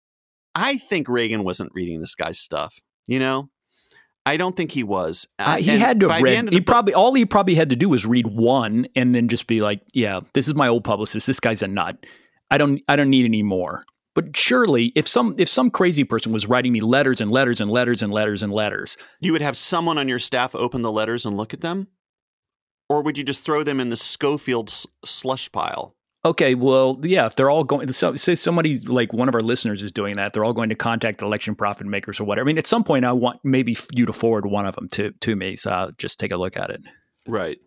[0.55, 2.79] I think Reagan wasn't reading this guy's stuff.
[3.07, 3.49] You know,
[4.27, 5.27] I don't think he was.
[5.39, 6.51] Uh, he and had to have read.
[6.51, 9.47] He book, probably all he probably had to do was read one and then just
[9.47, 11.27] be like, "Yeah, this is my old publicist.
[11.27, 11.97] This guy's a nut.
[12.51, 12.83] I don't.
[12.87, 13.83] I don't need any more."
[14.15, 17.71] But surely, if some if some crazy person was writing me letters and letters and
[17.71, 21.25] letters and letters and letters, you would have someone on your staff open the letters
[21.25, 21.89] and look at them,
[22.89, 24.71] or would you just throw them in the Scofield
[25.05, 25.97] slush pile?
[26.25, 29.83] Okay, well, yeah, if they're all going, so, say somebody's like one of our listeners
[29.83, 32.45] is doing that, they're all going to contact election profit makers or whatever.
[32.45, 35.11] I mean, at some point, I want maybe you to forward one of them to
[35.11, 36.83] to me, so I'll just take a look at it.
[37.27, 37.59] Right.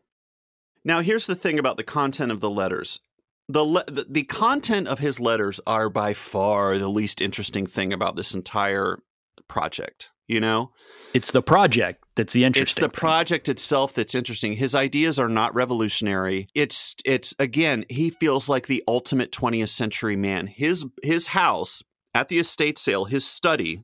[0.85, 3.01] Now, here's the thing about the content of the letters
[3.47, 8.15] the, the the content of his letters are by far the least interesting thing about
[8.15, 8.99] this entire
[9.47, 10.11] project.
[10.27, 10.71] You know,
[11.13, 12.83] it's the project that's the interesting.
[12.83, 14.53] It's the project itself that's interesting.
[14.53, 16.47] His ideas are not revolutionary.
[16.55, 20.47] It's it's again, he feels like the ultimate 20th century man.
[20.47, 21.83] His his house
[22.15, 23.83] at the estate sale, his study,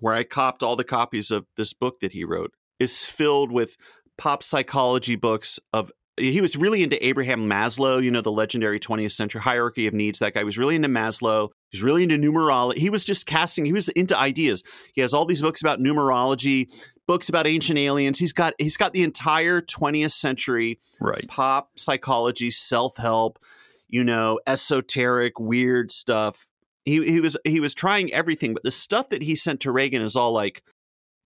[0.00, 3.76] where I copped all the copies of this book that he wrote, is filled with
[4.16, 9.12] pop psychology books of he was really into Abraham Maslow, you know, the legendary 20th
[9.12, 10.20] century hierarchy of needs.
[10.20, 11.50] That guy was really into Maslow.
[11.70, 12.76] He's really into numerology.
[12.76, 14.62] He was just casting, he was into ideas.
[14.94, 16.68] He has all these books about numerology,
[17.08, 18.18] books about ancient aliens.
[18.18, 21.26] He's got he's got the entire 20th century right.
[21.28, 23.38] pop psychology, self-help,
[23.88, 26.46] you know, esoteric, weird stuff.
[26.84, 30.02] He he was he was trying everything, but the stuff that he sent to Reagan
[30.02, 30.62] is all like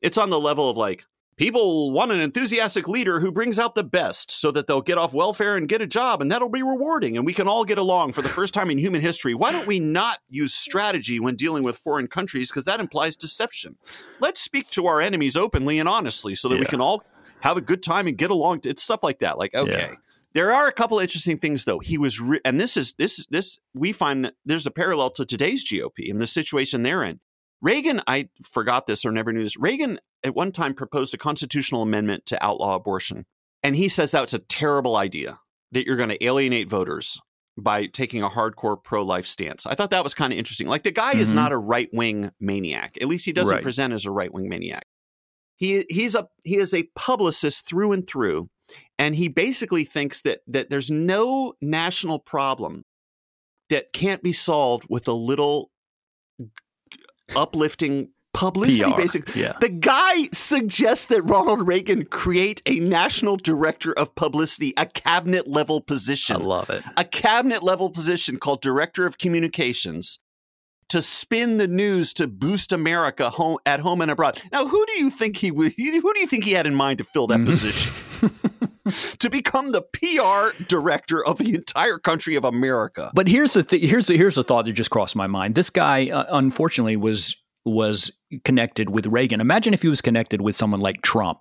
[0.00, 1.04] it's on the level of like
[1.38, 5.14] People want an enthusiastic leader who brings out the best so that they'll get off
[5.14, 8.10] welfare and get a job, and that'll be rewarding, and we can all get along
[8.10, 9.34] for the first time in human history.
[9.34, 12.50] Why don't we not use strategy when dealing with foreign countries?
[12.50, 13.76] Because that implies deception.
[14.18, 16.62] Let's speak to our enemies openly and honestly so that yeah.
[16.62, 17.04] we can all
[17.42, 18.62] have a good time and get along.
[18.64, 19.38] It's stuff like that.
[19.38, 19.90] Like, okay.
[19.90, 19.94] Yeah.
[20.32, 21.78] There are a couple interesting things though.
[21.78, 25.24] He was, re- and this is this this we find that there's a parallel to
[25.24, 27.20] today's GOP and the situation they're in.
[27.60, 29.58] Reagan, I forgot this or never knew this.
[29.58, 33.26] Reagan at one time proposed a constitutional amendment to outlaw abortion.
[33.62, 35.40] And he says that's a terrible idea,
[35.72, 37.20] that you're going to alienate voters
[37.56, 39.66] by taking a hardcore pro life stance.
[39.66, 40.68] I thought that was kind of interesting.
[40.68, 41.20] Like the guy mm-hmm.
[41.20, 42.96] is not a right wing maniac.
[43.00, 43.62] At least he doesn't right.
[43.62, 44.84] present as a right wing maniac.
[45.56, 48.48] He he's a he is a publicist through and through,
[48.96, 52.84] and he basically thinks that that there's no national problem
[53.68, 55.70] that can't be solved with a little
[57.36, 59.42] uplifting publicity PR, basically.
[59.42, 59.52] Yeah.
[59.60, 65.80] The guy suggests that Ronald Reagan create a national director of publicity, a cabinet level
[65.80, 66.36] position.
[66.36, 66.82] I love it.
[66.96, 70.20] A cabinet level position called director of communications
[70.88, 74.40] to spin the news to boost America home at home and abroad.
[74.52, 75.74] Now, who do you think he would?
[75.76, 77.46] Who do you think he had in mind to fill that mm-hmm.
[77.46, 78.30] position?
[79.18, 83.10] to become the PR director of the entire country of America.
[83.14, 85.54] But here's the th- here's a, here's a thought that just crossed my mind.
[85.54, 88.10] This guy, uh, unfortunately, was was
[88.44, 89.40] connected with Reagan.
[89.40, 91.40] Imagine if he was connected with someone like Trump.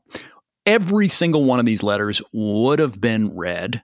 [0.66, 3.82] Every single one of these letters would have been read,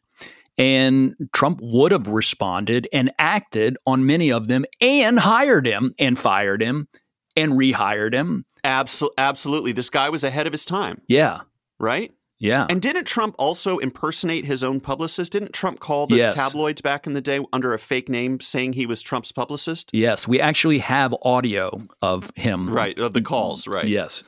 [0.58, 6.20] and Trump would have responded and acted on many of them, and hired him and
[6.20, 6.88] fired him
[7.36, 8.46] and rehired him.
[8.64, 11.02] Absol- absolutely, this guy was ahead of his time.
[11.08, 11.42] Yeah,
[11.80, 12.12] right.
[12.44, 12.68] Yeah.
[12.70, 15.32] And didn't Trump also impersonate his own publicist?
[15.32, 16.36] Didn't Trump call the yes.
[16.36, 19.90] tabloids back in the day under a fake name saying he was Trump's publicist?
[19.94, 22.70] Yes, we actually have audio of him.
[22.70, 23.88] Right, of the calls, right.
[23.88, 24.26] Yes.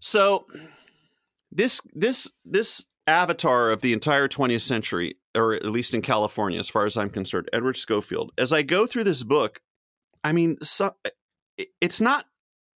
[0.00, 0.46] So
[1.52, 6.70] this this this avatar of the entire 20th century or at least in California as
[6.70, 8.32] far as I'm concerned, Edward Scofield.
[8.38, 9.60] As I go through this book,
[10.24, 10.94] I mean, so,
[11.82, 12.24] it's not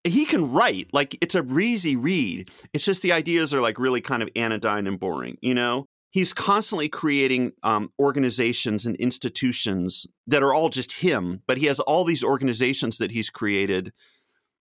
[0.05, 2.51] he can write like it's a breezy read.
[2.73, 5.87] It's just the ideas are like really kind of anodyne and boring you know?
[6.11, 11.81] He's constantly creating um, organizations and institutions that are all just him but he has
[11.81, 13.93] all these organizations that he's created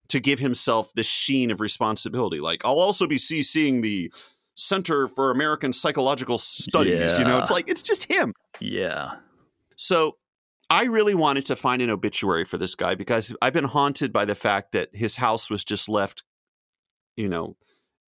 [0.08, 2.40] to give himself this sheen of responsibility.
[2.40, 4.12] Like i'll also be ccing the
[4.54, 7.18] center for american psychological studies yeah.
[7.18, 7.38] you know?
[7.38, 8.32] It's like it's just him.
[8.60, 9.16] Yeah.
[9.76, 10.16] So
[10.72, 14.24] I really wanted to find an obituary for this guy because I've been haunted by
[14.24, 16.22] the fact that his house was just left,
[17.14, 17.58] you know,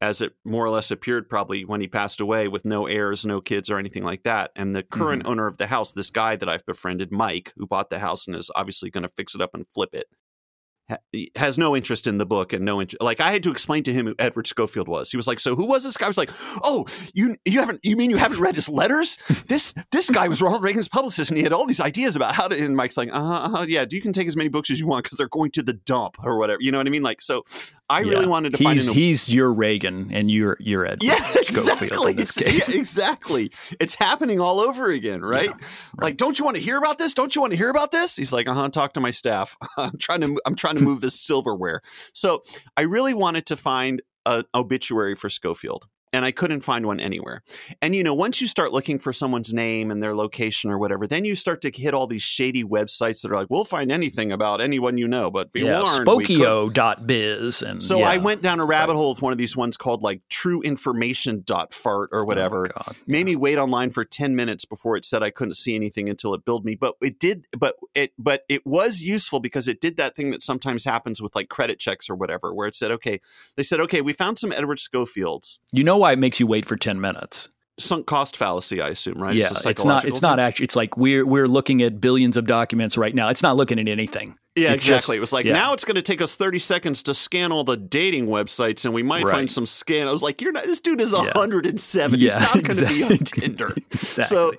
[0.01, 3.43] as it more or less appeared probably when he passed away with no heirs, no
[3.43, 4.51] kids, or anything like that.
[4.57, 5.33] And the current mm-hmm.
[5.33, 8.35] owner of the house, this guy that I've befriended, Mike, who bought the house and
[8.35, 10.07] is obviously going to fix it up and flip it,
[11.37, 13.03] has no interest in the book and no interest.
[13.03, 15.11] Like I had to explain to him who Edward Scofield was.
[15.11, 16.31] He was like, "So who was this guy?" I was like,
[16.63, 19.19] "Oh, you you haven't you mean you haven't read his letters?
[19.47, 22.49] This this guy was Ronald Reagan's publicist, and he had all these ideas about how
[22.49, 24.81] to." And Mike's like, "Uh huh, uh-huh, yeah, you can take as many books as
[24.81, 27.03] you want because they're going to the dump or whatever." You know what I mean?
[27.03, 27.45] Like, so
[27.91, 28.11] I yeah.
[28.11, 28.81] really wanted to he's, find.
[28.81, 32.15] An, he's your Reagan, and you're you're Edward yeah, exactly,
[32.47, 33.51] yeah, exactly.
[33.81, 35.45] It's happening all over again, right?
[35.45, 36.03] Yeah, right?
[36.03, 37.13] Like, don't you want to hear about this?
[37.13, 38.17] Don't you want to hear about this?
[38.17, 39.57] He's like, "Uh huh." Talk to my staff.
[39.77, 41.81] I'm trying to I'm trying to move the silverware.
[42.13, 42.43] so
[42.77, 47.43] I really wanted to find an obituary for Scofield and I couldn't find one anywhere.
[47.83, 51.09] And you know, once you start looking for someone's name and their location or whatever,
[51.09, 54.31] then you start to hit all these shady websites that are like, "We'll find anything
[54.31, 57.63] about anyone you know," but be yeah, warned, Spokeo.biz.
[57.63, 58.11] And so yeah.
[58.11, 62.21] I went down a rabbit hole with one of these ones called like TrueInformation.fart or
[62.21, 62.69] oh, whatever.
[62.77, 66.09] Oh, Made me wait online for ten minutes before it said I couldn't see anything
[66.09, 66.77] until it billed me.
[66.77, 67.47] But it did.
[67.59, 71.35] But it but it was useful because it did that thing that sometimes happens with
[71.35, 73.21] like credit checks or whatever, where it said, "Okay,"
[73.57, 76.67] they said, "Okay, we found some Edward Schofields." You know why it makes you wait
[76.67, 77.49] for 10 minutes
[77.79, 80.29] sunk cost fallacy i assume right yeah it's, it's not it's thing?
[80.29, 83.57] not actually it's like we're we're looking at billions of documents right now it's not
[83.57, 85.55] looking at anything yeah it's exactly just, it was like yeah.
[85.55, 88.93] now it's going to take us 30 seconds to scan all the dating websites and
[88.93, 89.33] we might right.
[89.33, 91.23] find some scan i was like you're not this dude is Yeah.
[91.35, 94.25] 107 Yeah, he's not going to be on tinder exactly.
[94.25, 94.53] so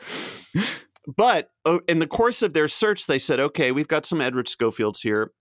[1.16, 4.50] but oh, in the course of their search they said okay we've got some edward
[4.50, 5.32] schofields here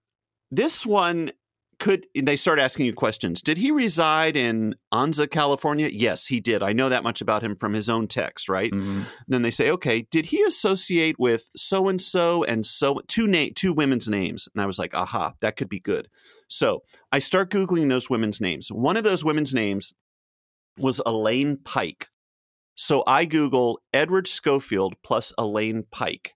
[0.51, 1.33] this one
[1.79, 3.41] could they start asking you questions.
[3.43, 5.89] Did he reside in anza california?
[5.93, 6.63] Yes he did.
[6.63, 8.73] I know that much about him from his own text right?
[8.73, 9.05] Mhm.
[9.29, 13.53] then they say okay did he associate with so and so and so two name
[13.55, 14.49] two women's names.
[14.55, 16.09] And i was like aha that could be good.
[16.49, 18.69] So i start googling those women's names.
[18.71, 19.93] One of those women's names
[20.79, 22.09] was elaine pike.
[22.75, 26.35] So i google edward scofield plus elaine pike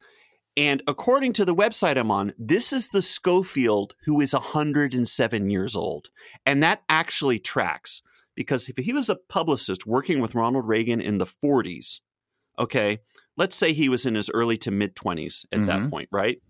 [0.59, 5.76] and according to the website I'm on, this is the Scofield who is 107 years
[5.76, 6.11] old.
[6.44, 8.02] And that actually tracks
[8.34, 12.00] because if he was a publicist working with Ronald Reagan in the 40s,
[12.59, 12.98] okay,
[13.36, 15.90] let's say he was in his early to mid 20s at that Mhm.
[15.90, 16.40] point, right?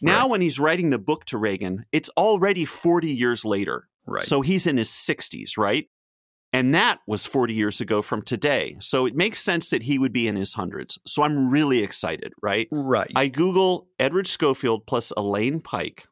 [0.00, 0.30] Now, Right.
[0.30, 3.88] when he's writing the book to Reagan, it's already 40 years later.
[4.06, 5.86] right So he's in his 60s, right?
[6.52, 8.76] And that was 40 years ago from today.
[8.80, 10.98] So it makes sense that he would be in his hundreds.
[11.06, 12.68] So I'm really excited, right?
[12.70, 16.06] right I Google Edward Scofield plus Elaine Pike,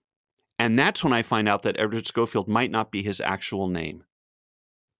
[0.58, 4.04] and that's when I find out that Edward Scofield might not be his actual name.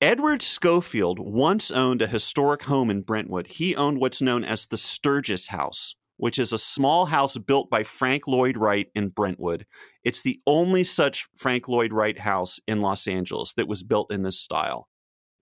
[0.00, 3.46] Edward Scofield once owned a historic home in Brentwood.
[3.46, 7.82] He owned what's known as the Sturgis House, which is a small house built by
[7.82, 9.64] Frank Lloyd Wright in Brentwood.
[10.04, 14.22] It's the only such Frank Lloyd Wright house in Los Angeles that was built in
[14.22, 14.88] this style.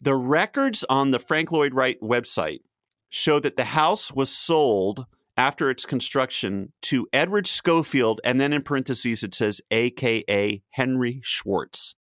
[0.04, 2.60] The records on the Frank Lloyd Wright website
[3.08, 8.60] show that the house was sold after its construction to Edward Scofield, and then in
[8.60, 11.94] parentheses it says AKA Henry Schwartz.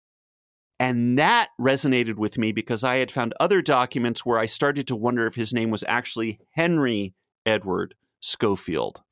[0.80, 4.96] And that resonated with me because I had found other documents where I started to
[4.96, 7.14] wonder if his name was actually Henry
[7.46, 9.02] Edward Scofield,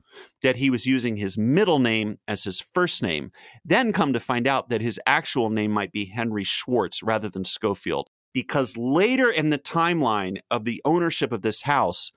[0.43, 3.31] that he was using his middle name as his first name.
[3.65, 7.45] Then come to find out that his actual name might be Henry Schwartz rather than
[7.45, 8.11] Scofield.
[8.33, 12.13] Because later in the timeline of the ownership of this house,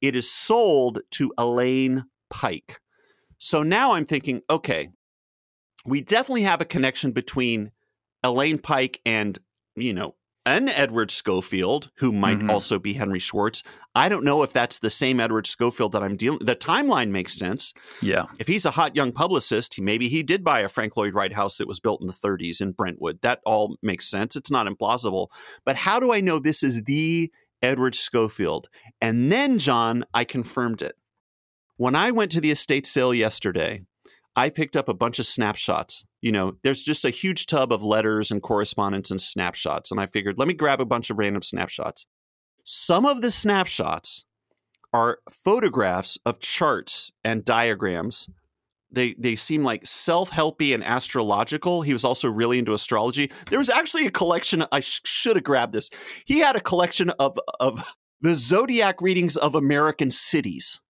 [0.00, 2.80] it is sold to Elaine Pike.
[3.38, 4.88] So now I'm thinking, okay,
[5.84, 7.72] we definitely have a connection between
[8.22, 9.38] Elaine Pike and,
[9.76, 10.14] you know,
[10.48, 12.50] an Edward Scofield, who might Mhm.
[12.50, 13.62] also be Henry Schwartz.
[13.94, 16.40] I don't know if that's the same Edward Scofield that I'm dealing.
[16.40, 17.72] The timeline makes sense.
[18.00, 18.26] Yeah.
[18.38, 21.32] If he's a hot young publicist, he, maybe he did buy a Frank Lloyd Wright
[21.34, 23.20] house that was built in the 30s in Brentwood.
[23.22, 24.34] That all makes sense.
[24.34, 25.28] It's not implausible.
[25.64, 27.30] But how do I know this is the
[27.62, 28.68] Edward Scofield?
[29.00, 30.96] And then, Jon, I confirmed it.
[31.76, 33.82] When I went to the estate sale yesterday,
[34.34, 36.04] I picked up a bunch of snapshots.
[36.20, 39.90] You know, there's just a huge tub of letters and correspondence and snapshots.
[39.90, 42.06] And I figured, let me grab a bunch of random snapshots.
[42.64, 44.24] Some of the snapshots
[44.92, 48.28] are photographs of charts and diagrams.
[48.90, 51.82] They they seem like self-helpy and astrological.
[51.82, 53.30] He was also really into astrology.
[53.50, 54.64] There was actually a collection.
[54.72, 55.90] I sh- should have grabbed this.
[56.24, 57.84] He had a collection of of
[58.22, 60.80] the zodiac readings of American cities.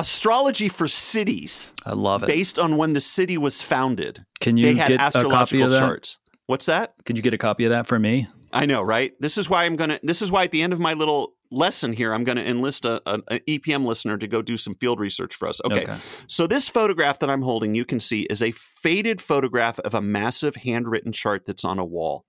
[0.00, 2.26] Astrology for cities I love it.
[2.26, 4.24] based on when the city was founded.
[4.40, 5.80] Can you they had get a copy astrological of that?
[5.80, 6.18] charts.
[6.46, 6.94] What's that?
[7.04, 8.26] Could you get a copy of that for me?
[8.52, 9.12] I know, right?
[9.20, 10.00] This is why I'm gonna.
[10.02, 13.02] This is why at the end of my little lesson here, I'm gonna enlist a,
[13.06, 15.60] a, a EPM listener to go do some field research for us.
[15.64, 15.86] Okay.
[16.26, 20.00] So this photograph that I'm holding, you can see, is a faded photograph of a
[20.00, 22.24] massive handwritten chart that's on a wall,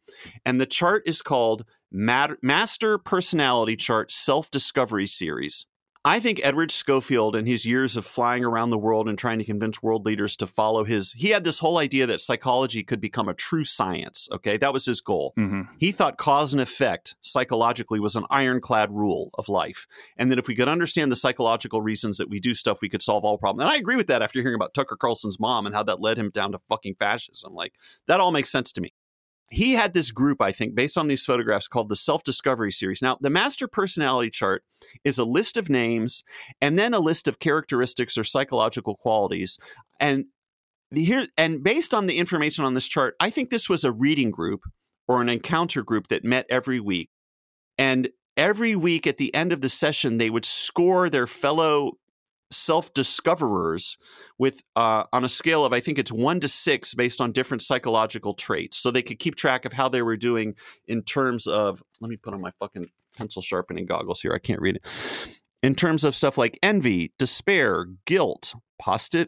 [0.46, 5.66] and the chart is called Master Personality Chart Self Discovery Series.
[6.10, 9.46] I think Edward Scofield and his years of flying around the world and trying to
[9.46, 13.30] convince world leaders to follow his, he had this whole idea that psychology could become
[13.30, 14.28] a true science.
[14.32, 14.58] Okay.
[14.58, 15.34] That was his goal.
[15.36, 19.86] hmm He thought cause and effect psychologically was an ironclad rule of life.
[20.18, 23.04] And that if we could understand the psychological reasons that we do stuff, we could
[23.04, 23.62] solve all problems.
[23.62, 26.18] And I agree with that after hearing about Tucker Carlson's mom and how that led
[26.18, 27.54] him down to fucking fascism.
[27.54, 27.74] Like,
[28.08, 28.96] that all makes sense to me.
[29.52, 33.02] He had this group, I think, based on these photographs called the Self Discovery Series.
[33.02, 34.64] Now, the master personality chart
[35.04, 36.24] is a list of names
[36.62, 39.58] and then a list of characteristics or psychological qualities.
[40.00, 40.26] And
[40.92, 43.92] the, here and based on the information on this chart, I think this was a
[43.92, 44.62] reading group
[45.08, 47.10] or an encounter group that met every week.
[47.78, 51.94] And every week at the end of the session, they would score their fellow
[52.52, 53.98] self discoverers
[54.38, 57.62] with uh, on a scale of I think it's one to six based on different
[57.62, 60.56] psychological traits, so they could keep track of how they were doing
[60.88, 61.82] in terms of.
[62.02, 62.88] Let me put on my fucking
[63.18, 64.34] pencil sharpening goggles here.
[64.34, 64.88] I can't read it.
[65.62, 69.28] In terms of stuff like envy, despair, guilt, hosti-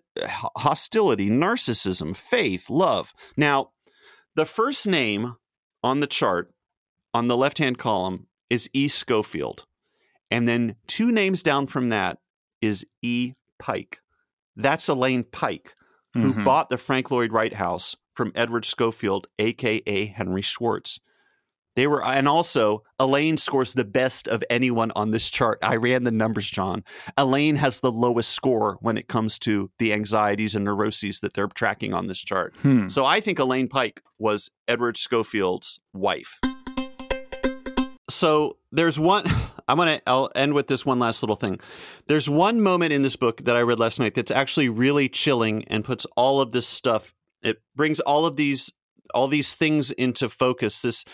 [0.57, 3.13] hostility, narcissism, faith, love.
[3.35, 3.71] Now,
[4.35, 5.35] the first name
[5.83, 6.53] on the chart
[7.13, 8.87] on the left hand column is E.
[8.87, 9.65] Scofield.
[10.29, 12.19] And then two names down from that
[12.61, 13.33] is E.
[13.59, 13.99] Pike.
[14.55, 15.75] That's Elaine Pike,
[16.13, 16.43] who Mhm.
[16.45, 20.99] bought the Frank Lloyd Wright house from Edward Scofield, aka Henry Schwartz.
[21.77, 25.57] They were, and also Elaine scores the best of anyone on this chart.
[25.63, 26.83] I ran the numbers, Jon.
[27.17, 31.47] Elaine has the lowest score when it comes to the anxieties and neuroses that they're
[31.47, 32.53] tracking on this chart.
[32.61, 32.89] Hmm.
[32.89, 36.39] So I think Elaine Pike was Edward Scofield's wife.
[38.09, 39.23] So there's one.
[39.71, 40.01] I'm gonna.
[40.05, 41.61] I'll end with this one last little thing.
[42.07, 45.63] There's one moment in this book that I read last night that's actually really chilling
[45.67, 47.13] and puts all of this stuff.
[47.41, 48.73] It brings all of these
[49.13, 50.81] all these things into focus.
[50.81, 51.05] This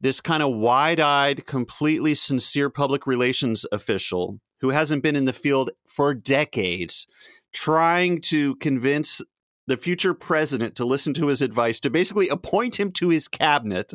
[0.00, 5.70] this kind of wide-eyed, completely sincere public relations official who hasn't been in the field
[5.86, 7.06] for decades,
[7.54, 9.22] trying to convince
[9.66, 13.92] the future president to listen to his advice to basically appoint him to his cabinet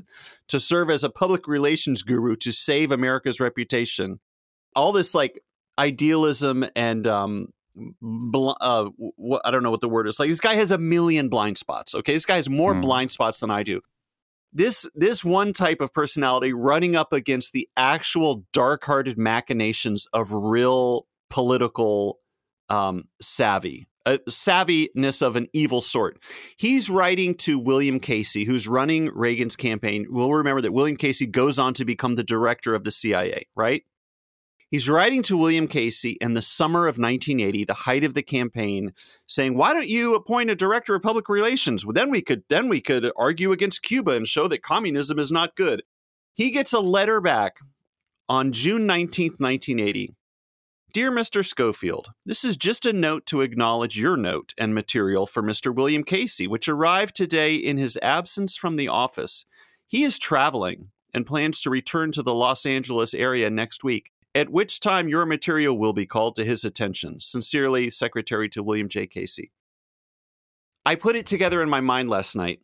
[0.47, 4.19] to serve as a public relations guru to save America's reputation.
[4.75, 5.43] All this like
[5.77, 7.47] idealism and um
[8.01, 10.19] bl- uh wh- I don't know what the word is.
[10.19, 12.13] Like this guy has a million blind spots, okay?
[12.13, 12.81] This guy has more Hmm.
[12.81, 13.81] blind spots than I do.
[14.51, 21.05] This this one type of personality running up against the actual dark-hearted machinations of real
[21.29, 22.19] political
[22.69, 26.19] um savvy a savviness of an evil sort.
[26.57, 30.07] He's writing to William Casey, who's running Reagan's campaign.
[30.09, 33.83] We'll remember that William Casey goes on to become the director of the CIA, right?
[34.71, 38.93] He's writing to William Casey in the summer of 1980, the height of the campaign,
[39.25, 41.85] saying, "Why don't you appoint a director of public relations?
[41.85, 45.31] Well, then we could then we could argue against Cuba and show that communism is
[45.31, 45.81] not good."
[46.35, 47.57] He gets a letter back
[48.29, 50.13] on June 19th, 1980.
[50.91, 51.45] Dear Mr.
[51.45, 55.73] Scofield, this is just a note to acknowledge your note and material for Mr.
[55.73, 59.45] William Casey, which arrived today in his absence from the office.
[59.85, 64.49] He is traveling and plans to return to the Los Angeles area next week, at
[64.49, 67.19] which time your material will be called to his attention.
[67.19, 69.05] Sincerely, Secretary to William J.
[69.05, 69.51] Casey.
[70.87, 72.61] I put it together in my mind last night.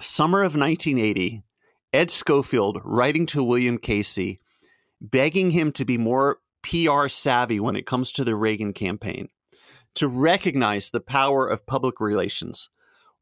[0.00, 1.44] Summer of 1980,
[1.92, 4.40] Ed Scofield writing to William Casey,
[5.00, 9.28] begging him to be more PR savvy when it comes to the Reagan campaign,
[9.94, 12.70] to recognize the power of public relations.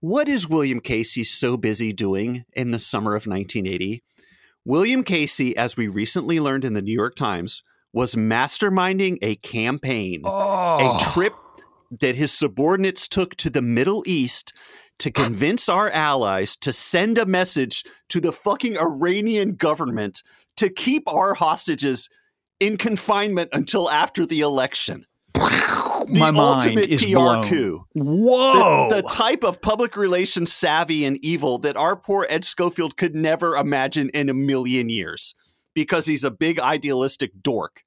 [0.00, 4.02] What is William Casey so busy doing in the summer of 1980?
[4.64, 7.62] William Casey, as we recently learned in the New York Times,
[7.92, 10.98] was masterminding a campaign, Oh.
[10.98, 11.32] a trip
[12.00, 14.52] that his subordinates took to the Middle East
[14.98, 20.22] to convince our allies to send a message to the fucking Iranian government
[20.56, 22.10] to keep our hostages
[22.60, 25.06] in confinement until after the election.
[26.06, 27.44] The My mind ultimate is PR blown.
[27.44, 27.84] coup.
[27.94, 28.88] Whoa!
[28.90, 33.16] The, the type of public relations savvy and evil that our poor Ed Scofield could
[33.16, 35.34] never imagine in a million years
[35.74, 37.82] because he's a big idealistic dork.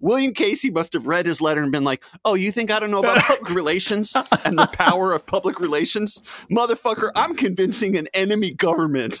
[0.00, 2.90] William Casey must have read his letter and been like, Oh, you think I don't
[2.90, 4.14] know about public relations
[4.44, 6.20] and the power of public relations?
[6.50, 9.18] Motherfucker, I'm convincing an enemy government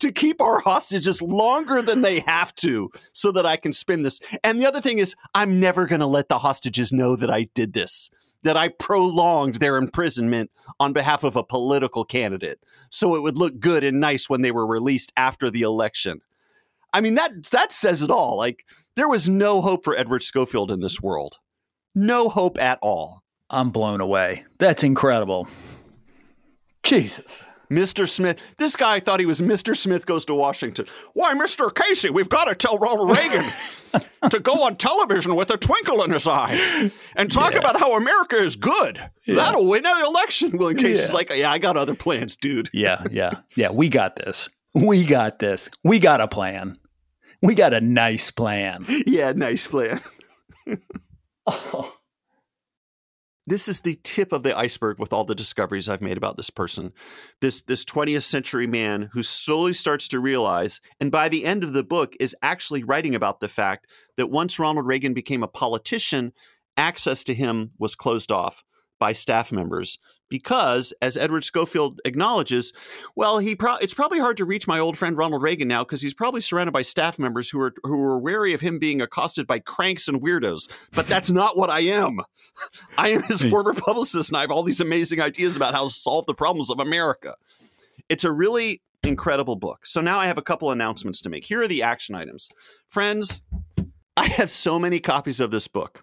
[0.00, 4.20] to keep our hostages longer than they have to so that I can spin this.
[4.42, 7.44] And the other thing is, I'm never going to let the hostages know that I
[7.54, 8.10] did this,
[8.42, 12.60] that I prolonged their imprisonment on behalf of a political candidate
[12.90, 16.20] so it would look good and nice when they were released after the election.
[16.92, 18.36] I mean, that, that says it all.
[18.36, 18.64] Like,
[18.94, 21.38] there was no hope for Edward Scofield in this world.
[21.94, 23.22] No hope at all.
[23.50, 24.44] I'm blown away.
[24.58, 25.48] That's incredible.
[26.82, 27.44] Jesus.
[27.70, 28.08] Mr.
[28.08, 28.42] Smith.
[28.58, 29.76] This guy thought he was Mr.
[29.76, 30.86] Smith goes to Washington.
[31.14, 31.74] Why, Mr.
[31.74, 33.44] Casey, we've got to tell Ronald Reagan
[34.30, 37.58] to go on television with a twinkle in his eye and talk Yeah.
[37.60, 38.98] about how America is good.
[39.26, 39.36] Yeah.
[39.36, 40.56] That'll win the election.
[40.58, 41.14] William Casey's Yeah.
[41.14, 42.70] like, yeah, I got other plans, dude.
[42.72, 43.70] Yeah, yeah, yeah.
[43.70, 44.48] We got this.
[44.74, 45.70] We got this.
[45.84, 46.78] We got a plan.
[47.42, 48.84] We got a nice plan.
[49.06, 50.00] Yeah, nice plan.
[51.46, 51.94] Oh,
[53.46, 56.48] This is the tip of the iceberg with all the discoveries I've made about this
[56.48, 56.92] person.
[57.42, 61.74] This this 20th century man who slowly starts to realize and by the end of
[61.74, 63.86] the book is actually writing about the fact
[64.16, 66.32] that once Ronald Reagan became a politician,
[66.78, 68.64] access to him was closed off
[69.04, 69.98] by staff members
[70.30, 72.72] because as Edward Scofield acknowledges,
[73.14, 76.00] well, he pro- it's probably hard to reach my old friend Ronald Reagan now because
[76.00, 79.46] he's probably surrounded by staff members who are who are wary of him being accosted
[79.46, 80.88] by cranks and weirdos.
[80.94, 82.20] But that's not what I am.
[82.96, 85.90] I am his former publicist, and I have all these amazing ideas about how to
[85.90, 87.34] solve the problems of America.
[88.08, 89.84] It's a really incredible book.
[89.84, 91.44] So now I have a couple announcements to make.
[91.44, 92.48] Here are the action items.
[92.88, 93.42] Friends,
[94.16, 96.02] I have so many copies of this book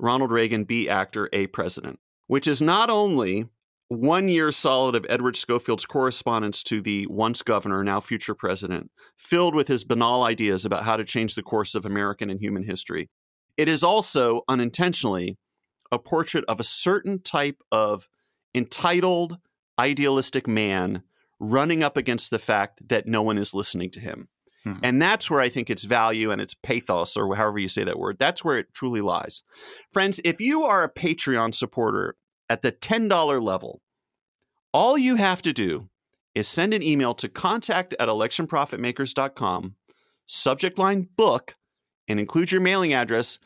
[0.00, 3.46] Ronald Reagan, B Actor, A President, which is not only
[3.88, 9.54] one year solid of Edward Scofield's correspondence to the once governor, now future president, filled
[9.54, 13.10] with his banal ideas about how to change the course of American and human history.
[13.56, 15.36] It is also unintentionally
[15.90, 18.08] a portrait of a certain type of
[18.54, 19.36] entitled,
[19.78, 21.02] idealistic man
[21.38, 24.28] running up against the fact that no one is listening to him.
[24.66, 24.80] Mhm.
[24.82, 27.98] And that's where I think its value and its pathos, or however you say that
[27.98, 29.42] word, that's where it truly lies.
[29.92, 32.16] Friends, if you are a Patreon supporter
[32.48, 33.82] at the $10 level,
[34.72, 35.88] all you have to do
[36.34, 39.74] is send an email to contact at electionprofitmakers.com,
[40.26, 41.56] subject line book,
[42.08, 43.38] and include your mailing address.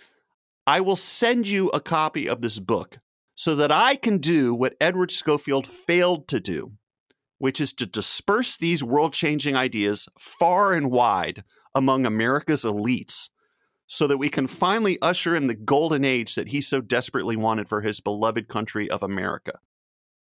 [0.67, 2.99] I will send you a copy of this book
[3.35, 6.73] so that I can do what Edward Scofield failed to do,
[7.39, 13.29] which is to disperse these world changing ideas far and wide among America's elites
[13.87, 17.69] so that we can finally usher in the golden age that he so desperately wanted
[17.69, 19.53] for his beloved country of America.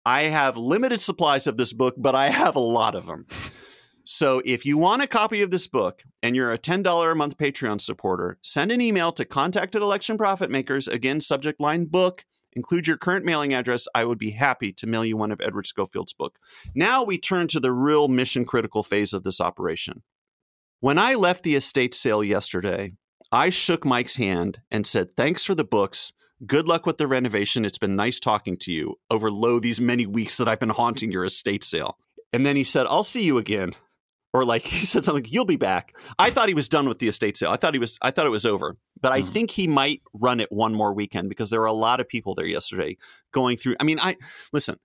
[0.04, 3.26] I have limited supplies of this book, but I have a lot of them.
[4.04, 7.36] So if you want a copy of this book and you're a $10 a month
[7.36, 10.88] Patreon supporter, send an email to contact at Election Profit Makers.
[10.88, 12.24] Again, subject line book.
[12.54, 13.86] Include your current mailing address.
[13.94, 16.38] I would be happy to mail you one of Edward Scofield's book.
[16.74, 20.02] Now we turn to the real mission critical phase of this operation.
[20.80, 22.92] When I left the estate sale yesterday,
[23.30, 26.12] I shook Mike's hand and said, Thanks for the books.
[26.46, 27.64] Good luck with the renovation.
[27.64, 31.12] It's been nice talking to you over lo these many weeks that I've been haunting
[31.12, 31.98] your estate sale.
[32.32, 33.72] And then he said, I'll see you again.
[34.32, 35.94] Or like he said something, you'll be back.
[36.18, 37.50] I thought he was done with the estate sale.
[37.50, 38.76] I thought he was I thought it was over.
[39.00, 39.32] But I Mhm.
[39.32, 42.34] think he might run it one more weekend because there were a lot of people
[42.34, 42.96] there yesterday
[43.32, 43.76] going through.
[43.80, 44.16] I mean, I
[44.52, 44.78] listen,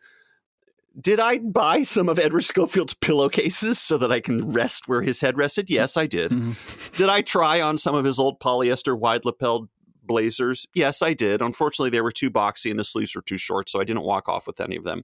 [0.99, 5.19] did I buy some of Edward Scofield's pillowcases so that I can rest where his
[5.19, 5.69] head rested?
[5.69, 6.31] Yes, I did.
[6.31, 6.97] Mhm.
[6.97, 9.67] Did I try on some of his old polyester wide lapelled
[10.03, 10.65] blazers?
[10.73, 11.41] Yes, I did.
[11.41, 14.29] Unfortunately, they were too boxy and the sleeves were too short, so I didn't walk
[14.29, 15.03] off with any of them.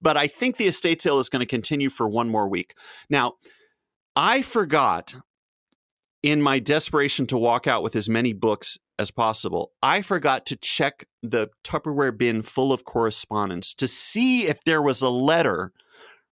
[0.00, 2.74] But I think the estate sale is going to continue for one more week.
[3.10, 3.34] Now,
[4.16, 5.16] I forgot
[6.22, 10.56] in my desperation to walk out with as many books as possible, I forgot to
[10.56, 15.72] check the Tupperware bin full of correspondence to see if there was a letter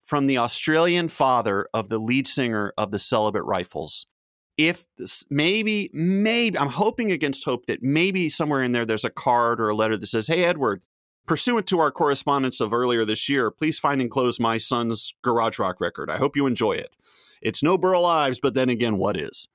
[0.03, 4.07] from the Australian father of the lead singer of the Celibate Rifles.
[4.57, 9.09] If this, maybe, maybe, I'm hoping against hope that maybe somewhere in there there's a
[9.09, 10.81] card or a letter that says, Hey, Edward,
[11.27, 15.79] pursuant to our correspondence of earlier this year, please find enclosed my son's garage rock
[15.79, 16.09] record.
[16.09, 16.95] I hope you enjoy it.
[17.41, 19.47] It's no Burl Ives, but then again, what is?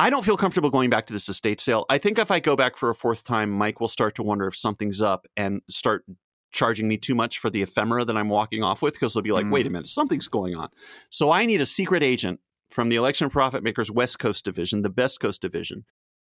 [0.00, 1.84] I don't feel comfortable going back to this estate sale.
[1.90, 4.46] I think if I go back for a fourth time, Mike will start to wonder
[4.46, 6.04] if something's up and start
[6.52, 9.32] charging me too much for the ephemera that I'm walking off with because they'll be
[9.32, 9.52] like, mm.
[9.52, 10.68] wait a minute, something's going on.
[11.10, 12.38] So I need a secret agent
[12.70, 15.84] from the Election Profit Makers West Coast Division, the Best Coast Division,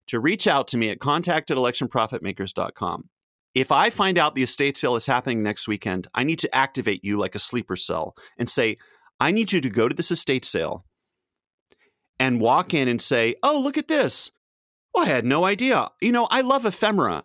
[0.08, 3.10] to reach out to me at contact at electionprofitmakers.com.
[3.56, 7.06] If I find out the estate sale is happening next weekend, I need to activate
[7.06, 8.76] you like a sleeper cell and say,
[9.20, 10.86] I need you to go to this estate sale
[12.22, 14.32] and walk in and say, "Oh, look at this."
[14.94, 15.90] Well, I had no idea.
[16.02, 17.24] You know, I love ephemera.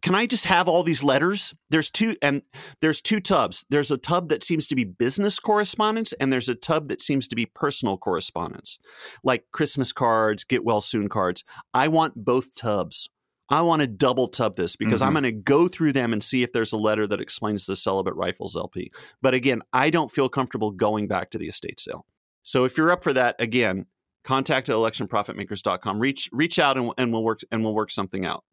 [0.00, 1.54] Can I just have all these letters?
[1.70, 2.42] There's two and
[2.80, 3.64] there's two tubs.
[3.68, 7.26] There's a tub that seems to be business correspondence and there's a tub that seems
[7.28, 8.78] to be personal correspondence.
[9.24, 11.42] Like Christmas cards, get well soon cards.
[11.74, 13.08] I want both tubs.
[13.50, 15.08] I want to double tub this because mm-hmm.
[15.08, 17.76] I'm going to go through them and see if there's a letter that explains the
[17.76, 18.92] Celibate Rifles LP.
[19.20, 22.04] But again, I don't feel comfortable going back to the estate sale.
[22.42, 23.86] So if you're up for that, again,
[24.24, 25.98] contact at electionprofitmakers.com.
[25.98, 28.44] Reach reach out and, and we'll work and we'll work something out.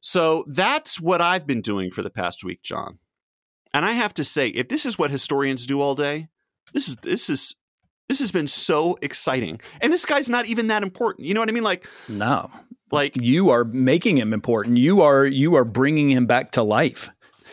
[0.00, 2.98] So that's what I've been doing for the past week, Jon.
[3.72, 6.28] And I have to say, if this is what historians do all day,
[6.72, 7.54] this is this is
[8.08, 9.60] this has been so exciting.
[9.80, 11.26] And this guy's not even that important.
[11.26, 11.64] You know what I mean?
[11.64, 12.50] Like no,
[12.92, 14.76] like you are making him important.
[14.76, 17.10] You are you are bringing him back to life.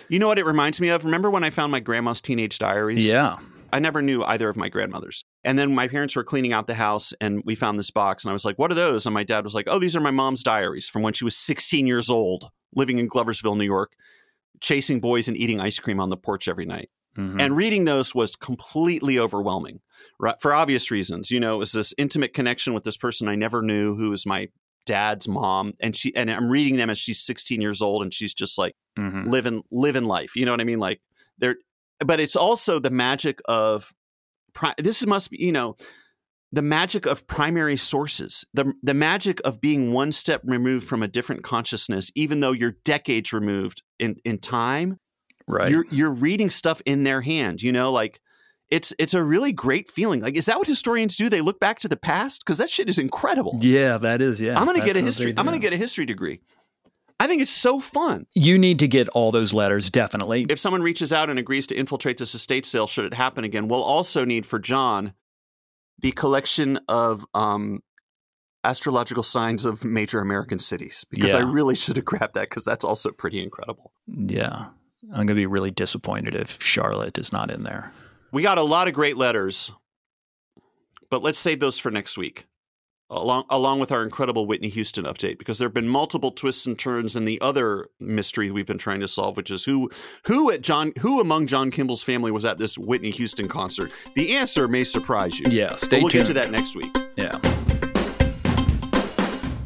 [0.10, 1.06] You know what it reminds me of?
[1.06, 3.10] Remember when I found my grandma's teenage diaries?
[3.10, 3.38] Yeah.
[3.74, 5.24] I never knew either of my grandmothers.
[5.44, 8.30] And then my parents were cleaning out the house and we found this box and
[8.30, 9.06] I was like, what are those?
[9.06, 11.36] And my dad was like, oh, these are my mom's diaries from when she was
[11.36, 13.94] 16 years old, living in Gloversville, New York,
[14.60, 16.90] chasing boys and eating ice cream on the porch every night.
[17.18, 17.42] Mm-hmm.
[17.42, 19.82] And reading those was completely overwhelming,
[20.20, 20.40] right?
[20.40, 21.30] For obvious reasons.
[21.30, 24.26] You know, it was this intimate connection with this person I never knew who was
[24.26, 24.48] my
[24.86, 28.34] dad's mom and she and I'm reading them as she's 16 years old and she's
[28.34, 29.30] just like mm-hmm.
[29.30, 30.36] living living life.
[30.36, 30.80] You know what I mean?
[30.80, 31.02] Like
[31.38, 31.58] they're
[32.06, 33.92] but it's also the magic of
[34.54, 35.76] pri- this must be you know
[36.52, 41.08] the magic of primary sources the the magic of being one step removed from a
[41.08, 44.98] different consciousness even though you're decades removed in in time
[45.48, 45.70] right.
[45.70, 48.20] you're you're reading stuff in their hand you know like
[48.70, 50.22] it's it's a really great feeling.
[50.22, 51.30] Like is that what historians do?
[51.30, 52.42] They look back to the past?
[52.44, 53.58] Because that shit is incredible.
[53.60, 54.58] Yeah that is yeah.
[54.58, 56.40] I'm gonna get a history i'm gonna get a history degree
[57.22, 58.26] I think it's so fun.
[58.34, 60.48] You need to get all those letters, definitely.
[60.50, 63.68] If someone reaches out and agrees to infiltrate this estate sale, should it happen again,
[63.68, 65.14] we'll also need for Jon
[66.00, 67.84] the collection of um,
[68.64, 71.42] astrological signs of major American cities because yeah.
[71.42, 73.92] I really should have grabbed that because that's also pretty incredible.
[74.08, 74.70] Yeah.
[75.12, 77.94] I'm going to be really disappointed if Charlotte is not in there.
[78.32, 79.72] We got a lot of great letters,
[81.12, 82.48] but let's save those for next week
[83.12, 86.80] along along with our incredible Whitney Houston update because there have been multiple twists and
[86.80, 89.90] turns in the other mystery we've been trying to solve, which is who
[90.26, 93.92] who at John who among John Kimball's family was at this Whitney Houston concert.
[94.16, 95.52] The answer may surprise you.
[95.52, 96.26] Yeah, stay we'll tuned.
[96.26, 96.96] get to that next week.
[97.18, 97.40] Yeah.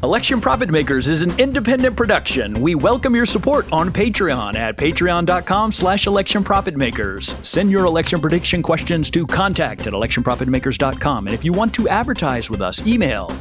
[0.02, 2.60] Election Profit Makers is an independent production.
[2.60, 7.34] We welcome your support on Patreon at patreon.com slash election profit makers.
[7.46, 11.26] Send your election prediction questions to contact at electionprofitmakers.com.
[11.26, 13.34] And if you want to advertise with us, email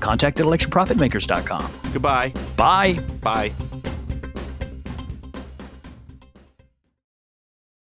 [0.00, 1.92] contact at electionprofitmakers.com.
[1.92, 2.32] Goodbye.
[2.56, 2.98] Bye.
[3.20, 3.52] Bye.